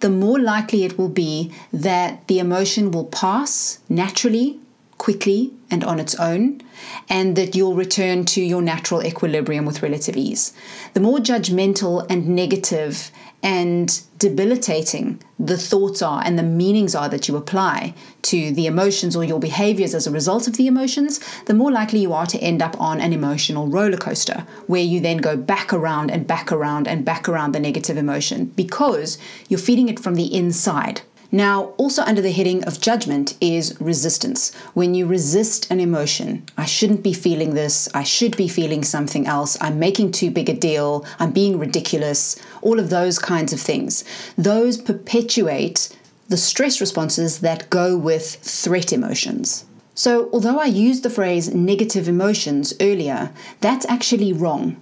the 0.00 0.10
more 0.10 0.38
likely 0.38 0.84
it 0.84 0.98
will 0.98 1.10
be 1.10 1.52
that 1.72 2.26
the 2.26 2.38
emotion 2.38 2.90
will 2.90 3.04
pass 3.04 3.80
naturally, 3.88 4.58
quickly, 4.96 5.52
and 5.70 5.84
on 5.84 6.00
its 6.00 6.14
own, 6.14 6.62
and 7.08 7.36
that 7.36 7.54
you'll 7.54 7.74
return 7.74 8.24
to 8.24 8.40
your 8.42 8.62
natural 8.62 9.04
equilibrium 9.04 9.66
with 9.66 9.82
relative 9.82 10.16
ease. 10.16 10.52
The 10.94 11.00
more 11.00 11.18
judgmental 11.18 12.06
and 12.10 12.28
negative 12.28 13.10
and 13.42 14.00
debilitating 14.20 15.18
the 15.38 15.56
thoughts 15.56 16.02
are 16.02 16.22
and 16.24 16.38
the 16.38 16.42
meanings 16.42 16.94
are 16.94 17.08
that 17.08 17.26
you 17.26 17.36
apply 17.36 17.94
to 18.20 18.52
the 18.52 18.66
emotions 18.66 19.16
or 19.16 19.24
your 19.24 19.40
behaviors 19.40 19.94
as 19.94 20.06
a 20.06 20.10
result 20.10 20.46
of 20.46 20.58
the 20.58 20.66
emotions, 20.66 21.18
the 21.46 21.54
more 21.54 21.72
likely 21.72 22.00
you 22.00 22.12
are 22.12 22.26
to 22.26 22.38
end 22.38 22.60
up 22.60 22.78
on 22.78 23.00
an 23.00 23.14
emotional 23.14 23.66
roller 23.66 23.96
coaster 23.96 24.46
where 24.66 24.82
you 24.82 25.00
then 25.00 25.16
go 25.16 25.38
back 25.38 25.72
around 25.72 26.10
and 26.10 26.26
back 26.26 26.52
around 26.52 26.86
and 26.86 27.02
back 27.02 27.30
around 27.30 27.52
the 27.52 27.60
negative 27.60 27.96
emotion 27.96 28.44
because 28.44 29.16
you're 29.48 29.58
feeding 29.58 29.88
it 29.88 29.98
from 29.98 30.14
the 30.14 30.32
inside. 30.34 31.00
Now, 31.32 31.74
also 31.76 32.02
under 32.02 32.20
the 32.20 32.32
heading 32.32 32.64
of 32.64 32.80
judgment 32.80 33.36
is 33.40 33.80
resistance. 33.80 34.52
When 34.74 34.94
you 34.94 35.06
resist 35.06 35.70
an 35.70 35.78
emotion, 35.78 36.44
I 36.58 36.64
shouldn't 36.64 37.04
be 37.04 37.12
feeling 37.12 37.54
this, 37.54 37.88
I 37.94 38.02
should 38.02 38.36
be 38.36 38.48
feeling 38.48 38.82
something 38.82 39.28
else, 39.28 39.56
I'm 39.60 39.78
making 39.78 40.10
too 40.10 40.32
big 40.32 40.48
a 40.48 40.54
deal, 40.54 41.04
I'm 41.20 41.30
being 41.30 41.56
ridiculous, 41.56 42.36
all 42.62 42.80
of 42.80 42.90
those 42.90 43.20
kinds 43.20 43.52
of 43.52 43.60
things. 43.60 44.02
Those 44.36 44.76
perpetuate 44.76 45.96
the 46.28 46.36
stress 46.36 46.80
responses 46.80 47.40
that 47.40 47.70
go 47.70 47.96
with 47.96 48.36
threat 48.36 48.92
emotions. 48.92 49.66
So, 49.94 50.30
although 50.32 50.58
I 50.58 50.66
used 50.66 51.02
the 51.04 51.10
phrase 51.10 51.54
negative 51.54 52.08
emotions 52.08 52.72
earlier, 52.80 53.30
that's 53.60 53.86
actually 53.88 54.32
wrong. 54.32 54.80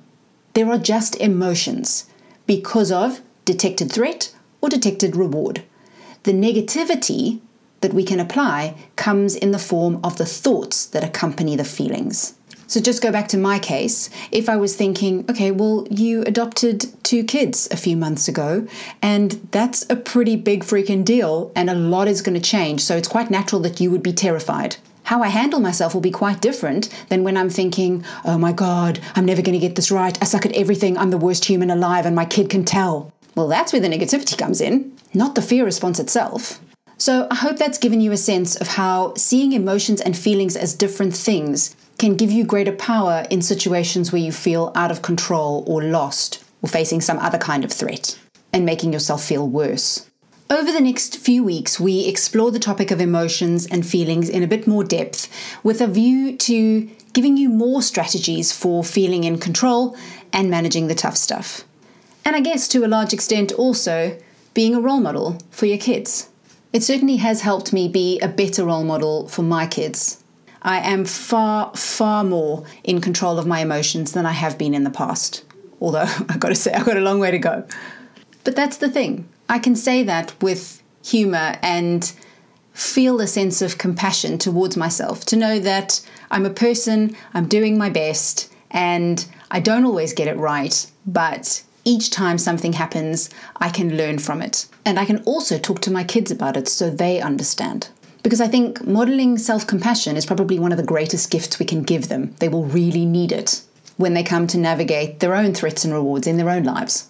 There 0.54 0.70
are 0.70 0.78
just 0.78 1.16
emotions 1.16 2.06
because 2.46 2.90
of 2.90 3.20
detected 3.44 3.92
threat 3.92 4.32
or 4.60 4.68
detected 4.68 5.14
reward. 5.14 5.62
The 6.24 6.32
negativity 6.32 7.40
that 7.80 7.92
we 7.92 8.04
can 8.04 8.20
apply 8.20 8.74
comes 8.96 9.36
in 9.36 9.52
the 9.52 9.58
form 9.58 10.00
of 10.02 10.16
the 10.16 10.26
thoughts 10.26 10.86
that 10.86 11.04
accompany 11.04 11.56
the 11.56 11.64
feelings. 11.64 12.34
So, 12.66 12.82
just 12.82 13.02
go 13.02 13.10
back 13.10 13.28
to 13.28 13.38
my 13.38 13.58
case. 13.58 14.10
If 14.30 14.46
I 14.46 14.58
was 14.58 14.76
thinking, 14.76 15.24
okay, 15.30 15.50
well, 15.50 15.86
you 15.90 16.22
adopted 16.24 16.84
two 17.02 17.24
kids 17.24 17.66
a 17.70 17.78
few 17.78 17.96
months 17.96 18.28
ago, 18.28 18.66
and 19.00 19.32
that's 19.52 19.88
a 19.88 19.96
pretty 19.96 20.36
big 20.36 20.64
freaking 20.64 21.02
deal, 21.02 21.50
and 21.56 21.70
a 21.70 21.74
lot 21.74 22.08
is 22.08 22.20
going 22.20 22.34
to 22.38 22.46
change. 22.46 22.82
So, 22.82 22.94
it's 22.94 23.08
quite 23.08 23.30
natural 23.30 23.62
that 23.62 23.80
you 23.80 23.90
would 23.90 24.02
be 24.02 24.12
terrified. 24.12 24.76
How 25.04 25.22
I 25.22 25.28
handle 25.28 25.60
myself 25.60 25.94
will 25.94 26.02
be 26.02 26.10
quite 26.10 26.42
different 26.42 26.90
than 27.08 27.24
when 27.24 27.38
I'm 27.38 27.48
thinking, 27.48 28.04
oh 28.26 28.36
my 28.36 28.52
God, 28.52 29.00
I'm 29.14 29.24
never 29.24 29.40
going 29.40 29.58
to 29.58 29.66
get 29.66 29.74
this 29.74 29.90
right. 29.90 30.18
I 30.20 30.26
suck 30.26 30.44
at 30.44 30.52
everything. 30.52 30.98
I'm 30.98 31.10
the 31.10 31.16
worst 31.16 31.46
human 31.46 31.70
alive, 31.70 32.04
and 32.04 32.14
my 32.14 32.26
kid 32.26 32.50
can 32.50 32.66
tell. 32.66 33.10
Well, 33.34 33.48
that's 33.48 33.72
where 33.72 33.80
the 33.80 33.88
negativity 33.88 34.36
comes 34.36 34.60
in 34.60 34.97
not 35.14 35.34
the 35.34 35.42
fear 35.42 35.64
response 35.64 35.98
itself. 35.98 36.60
So, 36.96 37.28
I 37.30 37.36
hope 37.36 37.58
that's 37.58 37.78
given 37.78 38.00
you 38.00 38.10
a 38.10 38.16
sense 38.16 38.56
of 38.56 38.66
how 38.68 39.14
seeing 39.14 39.52
emotions 39.52 40.00
and 40.00 40.16
feelings 40.16 40.56
as 40.56 40.74
different 40.74 41.14
things 41.14 41.76
can 41.98 42.16
give 42.16 42.30
you 42.30 42.44
greater 42.44 42.72
power 42.72 43.24
in 43.30 43.42
situations 43.42 44.12
where 44.12 44.22
you 44.22 44.32
feel 44.32 44.72
out 44.74 44.90
of 44.90 45.02
control 45.02 45.64
or 45.66 45.82
lost 45.82 46.42
or 46.62 46.68
facing 46.68 47.00
some 47.00 47.18
other 47.18 47.38
kind 47.38 47.64
of 47.64 47.72
threat 47.72 48.18
and 48.52 48.64
making 48.64 48.92
yourself 48.92 49.24
feel 49.24 49.48
worse. 49.48 50.08
Over 50.50 50.72
the 50.72 50.80
next 50.80 51.18
few 51.18 51.44
weeks, 51.44 51.78
we 51.78 52.06
explore 52.06 52.50
the 52.50 52.58
topic 52.58 52.90
of 52.90 53.00
emotions 53.00 53.66
and 53.66 53.86
feelings 53.86 54.28
in 54.28 54.42
a 54.42 54.46
bit 54.46 54.66
more 54.66 54.82
depth 54.82 55.28
with 55.62 55.80
a 55.80 55.86
view 55.86 56.36
to 56.38 56.88
giving 57.12 57.36
you 57.36 57.50
more 57.50 57.82
strategies 57.82 58.50
for 58.50 58.82
feeling 58.82 59.24
in 59.24 59.38
control 59.38 59.94
and 60.32 60.50
managing 60.50 60.86
the 60.86 60.94
tough 60.94 61.16
stuff. 61.16 61.64
And 62.24 62.34
I 62.34 62.40
guess 62.40 62.66
to 62.68 62.84
a 62.84 62.88
large 62.88 63.12
extent 63.12 63.52
also 63.52 64.18
being 64.54 64.74
a 64.74 64.80
role 64.80 65.00
model 65.00 65.38
for 65.50 65.66
your 65.66 65.78
kids. 65.78 66.28
It 66.72 66.82
certainly 66.82 67.16
has 67.16 67.40
helped 67.40 67.72
me 67.72 67.88
be 67.88 68.18
a 68.20 68.28
better 68.28 68.64
role 68.64 68.84
model 68.84 69.28
for 69.28 69.42
my 69.42 69.66
kids. 69.66 70.22
I 70.62 70.80
am 70.80 71.04
far, 71.04 71.74
far 71.76 72.24
more 72.24 72.64
in 72.84 73.00
control 73.00 73.38
of 73.38 73.46
my 73.46 73.60
emotions 73.60 74.12
than 74.12 74.26
I 74.26 74.32
have 74.32 74.58
been 74.58 74.74
in 74.74 74.84
the 74.84 74.90
past. 74.90 75.44
Although 75.80 76.00
I've 76.28 76.40
got 76.40 76.48
to 76.48 76.54
say, 76.54 76.72
I've 76.72 76.86
got 76.86 76.96
a 76.96 77.00
long 77.00 77.20
way 77.20 77.30
to 77.30 77.38
go. 77.38 77.66
But 78.44 78.56
that's 78.56 78.78
the 78.78 78.90
thing. 78.90 79.28
I 79.48 79.58
can 79.58 79.76
say 79.76 80.02
that 80.02 80.40
with 80.42 80.82
humor 81.04 81.56
and 81.62 82.12
feel 82.72 83.20
a 83.20 83.26
sense 83.26 83.62
of 83.62 83.78
compassion 83.78 84.38
towards 84.38 84.76
myself 84.76 85.24
to 85.24 85.36
know 85.36 85.58
that 85.58 86.00
I'm 86.30 86.46
a 86.46 86.50
person, 86.50 87.16
I'm 87.34 87.48
doing 87.48 87.76
my 87.76 87.90
best, 87.90 88.52
and 88.70 89.24
I 89.50 89.60
don't 89.60 89.84
always 89.84 90.12
get 90.12 90.28
it 90.28 90.36
right, 90.36 90.88
but 91.06 91.62
each 91.88 92.10
time 92.10 92.36
something 92.36 92.74
happens, 92.74 93.30
I 93.56 93.70
can 93.70 93.96
learn 93.96 94.18
from 94.18 94.42
it. 94.42 94.66
And 94.84 94.98
I 94.98 95.06
can 95.06 95.22
also 95.24 95.58
talk 95.58 95.80
to 95.80 95.90
my 95.90 96.04
kids 96.04 96.30
about 96.30 96.56
it 96.56 96.68
so 96.68 96.90
they 96.90 97.18
understand. 97.20 97.88
Because 98.22 98.42
I 98.42 98.46
think 98.46 98.86
modeling 98.86 99.38
self 99.38 99.66
compassion 99.66 100.14
is 100.14 100.26
probably 100.26 100.58
one 100.58 100.70
of 100.70 100.76
the 100.76 100.84
greatest 100.84 101.30
gifts 101.30 101.58
we 101.58 101.64
can 101.64 101.82
give 101.82 102.08
them. 102.08 102.34
They 102.40 102.48
will 102.48 102.64
really 102.64 103.06
need 103.06 103.32
it 103.32 103.62
when 103.96 104.12
they 104.12 104.22
come 104.22 104.46
to 104.48 104.58
navigate 104.58 105.20
their 105.20 105.34
own 105.34 105.54
threats 105.54 105.84
and 105.84 105.94
rewards 105.94 106.26
in 106.26 106.36
their 106.36 106.50
own 106.50 106.64
lives. 106.64 107.08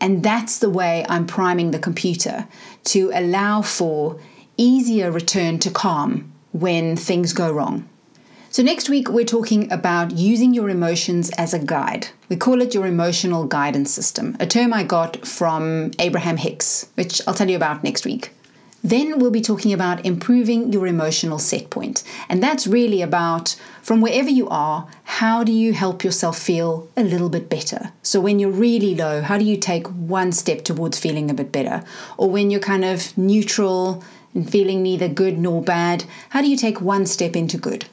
And 0.00 0.24
that's 0.24 0.58
the 0.58 0.68
way 0.68 1.06
I'm 1.08 1.26
priming 1.28 1.70
the 1.70 1.78
computer 1.78 2.48
to 2.86 3.12
allow 3.14 3.62
for 3.62 4.18
easier 4.56 5.12
return 5.12 5.60
to 5.60 5.70
calm 5.70 6.32
when 6.50 6.96
things 6.96 7.32
go 7.32 7.52
wrong. 7.52 7.88
So, 8.52 8.62
next 8.62 8.90
week, 8.90 9.08
we're 9.08 9.24
talking 9.24 9.72
about 9.72 10.10
using 10.10 10.52
your 10.52 10.68
emotions 10.68 11.30
as 11.38 11.54
a 11.54 11.58
guide. 11.58 12.08
We 12.28 12.36
call 12.36 12.60
it 12.60 12.74
your 12.74 12.84
emotional 12.84 13.46
guidance 13.46 13.90
system, 13.90 14.36
a 14.38 14.46
term 14.46 14.74
I 14.74 14.84
got 14.84 15.26
from 15.26 15.92
Abraham 15.98 16.36
Hicks, 16.36 16.86
which 16.92 17.22
I'll 17.26 17.32
tell 17.32 17.48
you 17.48 17.56
about 17.56 17.82
next 17.82 18.04
week. 18.04 18.34
Then 18.84 19.18
we'll 19.18 19.30
be 19.30 19.40
talking 19.40 19.72
about 19.72 20.04
improving 20.04 20.70
your 20.70 20.86
emotional 20.86 21.38
set 21.38 21.70
point. 21.70 22.04
And 22.28 22.42
that's 22.42 22.66
really 22.66 23.00
about 23.00 23.56
from 23.80 24.02
wherever 24.02 24.28
you 24.28 24.50
are, 24.50 24.86
how 25.04 25.44
do 25.44 25.52
you 25.52 25.72
help 25.72 26.04
yourself 26.04 26.38
feel 26.38 26.90
a 26.94 27.02
little 27.02 27.30
bit 27.30 27.48
better? 27.48 27.90
So 28.02 28.20
when 28.20 28.38
you're 28.38 28.50
really 28.50 28.94
low, 28.94 29.22
how 29.22 29.38
do 29.38 29.46
you 29.46 29.56
take 29.56 29.86
one 29.86 30.30
step 30.30 30.62
towards 30.62 31.00
feeling 31.00 31.30
a 31.30 31.34
bit 31.34 31.52
better? 31.52 31.84
Or 32.18 32.28
when 32.28 32.50
you're 32.50 32.60
kind 32.60 32.84
of 32.84 33.16
neutral 33.16 34.04
and 34.34 34.50
feeling 34.50 34.82
neither 34.82 35.08
good 35.08 35.38
nor 35.38 35.62
bad, 35.62 36.04
how 36.28 36.42
do 36.42 36.48
you 36.48 36.56
take 36.58 36.82
one 36.82 37.06
step 37.06 37.34
into 37.34 37.56
good? 37.56 37.86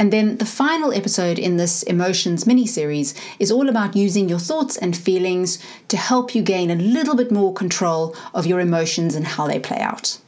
And 0.00 0.10
then 0.10 0.38
the 0.38 0.46
final 0.46 0.94
episode 0.94 1.38
in 1.38 1.58
this 1.58 1.82
emotions 1.82 2.46
mini 2.46 2.66
series 2.66 3.14
is 3.38 3.52
all 3.52 3.68
about 3.68 3.94
using 3.94 4.30
your 4.30 4.38
thoughts 4.38 4.78
and 4.78 4.96
feelings 4.96 5.58
to 5.88 5.98
help 5.98 6.34
you 6.34 6.42
gain 6.42 6.70
a 6.70 6.74
little 6.74 7.14
bit 7.14 7.30
more 7.30 7.52
control 7.52 8.16
of 8.32 8.46
your 8.46 8.60
emotions 8.60 9.14
and 9.14 9.26
how 9.26 9.46
they 9.46 9.58
play 9.58 9.78
out. 9.78 10.18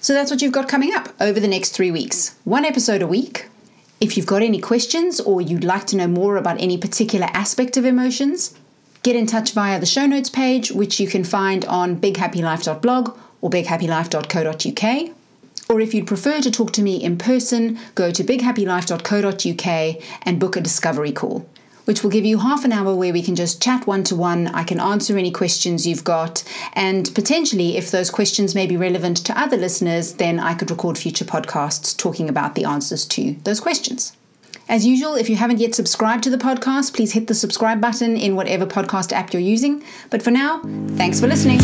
So 0.00 0.12
that's 0.12 0.30
what 0.30 0.40
you've 0.40 0.52
got 0.52 0.68
coming 0.68 0.94
up 0.94 1.08
over 1.20 1.40
the 1.40 1.48
next 1.48 1.70
three 1.70 1.90
weeks 1.90 2.36
one 2.44 2.64
episode 2.64 3.02
a 3.02 3.08
week. 3.08 3.48
If 4.00 4.16
you've 4.16 4.26
got 4.26 4.40
any 4.40 4.60
questions 4.60 5.18
or 5.18 5.40
you'd 5.40 5.64
like 5.64 5.88
to 5.88 5.96
know 5.96 6.06
more 6.06 6.36
about 6.36 6.60
any 6.60 6.78
particular 6.78 7.26
aspect 7.32 7.76
of 7.76 7.84
emotions, 7.84 8.54
get 9.02 9.16
in 9.16 9.26
touch 9.26 9.50
via 9.52 9.80
the 9.80 9.86
show 9.86 10.06
notes 10.06 10.30
page, 10.30 10.70
which 10.70 11.00
you 11.00 11.08
can 11.08 11.24
find 11.24 11.64
on 11.64 12.00
bighappylife.blog 12.00 13.18
or 13.40 13.50
bighappylife.co.uk. 13.50 15.16
Or 15.72 15.80
if 15.80 15.94
you'd 15.94 16.06
prefer 16.06 16.42
to 16.42 16.50
talk 16.50 16.72
to 16.72 16.82
me 16.82 17.02
in 17.02 17.16
person, 17.16 17.78
go 17.94 18.10
to 18.10 18.22
bighappylife.co.uk 18.22 20.02
and 20.20 20.38
book 20.38 20.54
a 20.54 20.60
discovery 20.60 21.12
call, 21.12 21.48
which 21.86 22.02
will 22.02 22.10
give 22.10 22.26
you 22.26 22.40
half 22.40 22.66
an 22.66 22.72
hour 22.72 22.94
where 22.94 23.14
we 23.14 23.22
can 23.22 23.34
just 23.34 23.62
chat 23.62 23.86
one 23.86 24.04
to 24.04 24.14
one. 24.14 24.48
I 24.48 24.64
can 24.64 24.78
answer 24.78 25.16
any 25.16 25.30
questions 25.30 25.86
you've 25.86 26.04
got, 26.04 26.44
and 26.74 27.10
potentially, 27.14 27.78
if 27.78 27.90
those 27.90 28.10
questions 28.10 28.54
may 28.54 28.66
be 28.66 28.76
relevant 28.76 29.16
to 29.24 29.40
other 29.40 29.56
listeners, 29.56 30.12
then 30.12 30.38
I 30.38 30.52
could 30.52 30.70
record 30.70 30.98
future 30.98 31.24
podcasts 31.24 31.96
talking 31.96 32.28
about 32.28 32.54
the 32.54 32.66
answers 32.66 33.06
to 33.06 33.36
those 33.44 33.58
questions. 33.58 34.14
As 34.68 34.86
usual, 34.86 35.14
if 35.14 35.30
you 35.30 35.36
haven't 35.36 35.58
yet 35.58 35.74
subscribed 35.74 36.22
to 36.24 36.30
the 36.30 36.36
podcast, 36.36 36.94
please 36.94 37.12
hit 37.12 37.28
the 37.28 37.34
subscribe 37.34 37.80
button 37.80 38.18
in 38.18 38.36
whatever 38.36 38.66
podcast 38.66 39.10
app 39.10 39.32
you're 39.32 39.40
using. 39.40 39.82
But 40.10 40.22
for 40.22 40.32
now, 40.32 40.60
thanks 40.96 41.18
for 41.18 41.28
listening. 41.28 41.60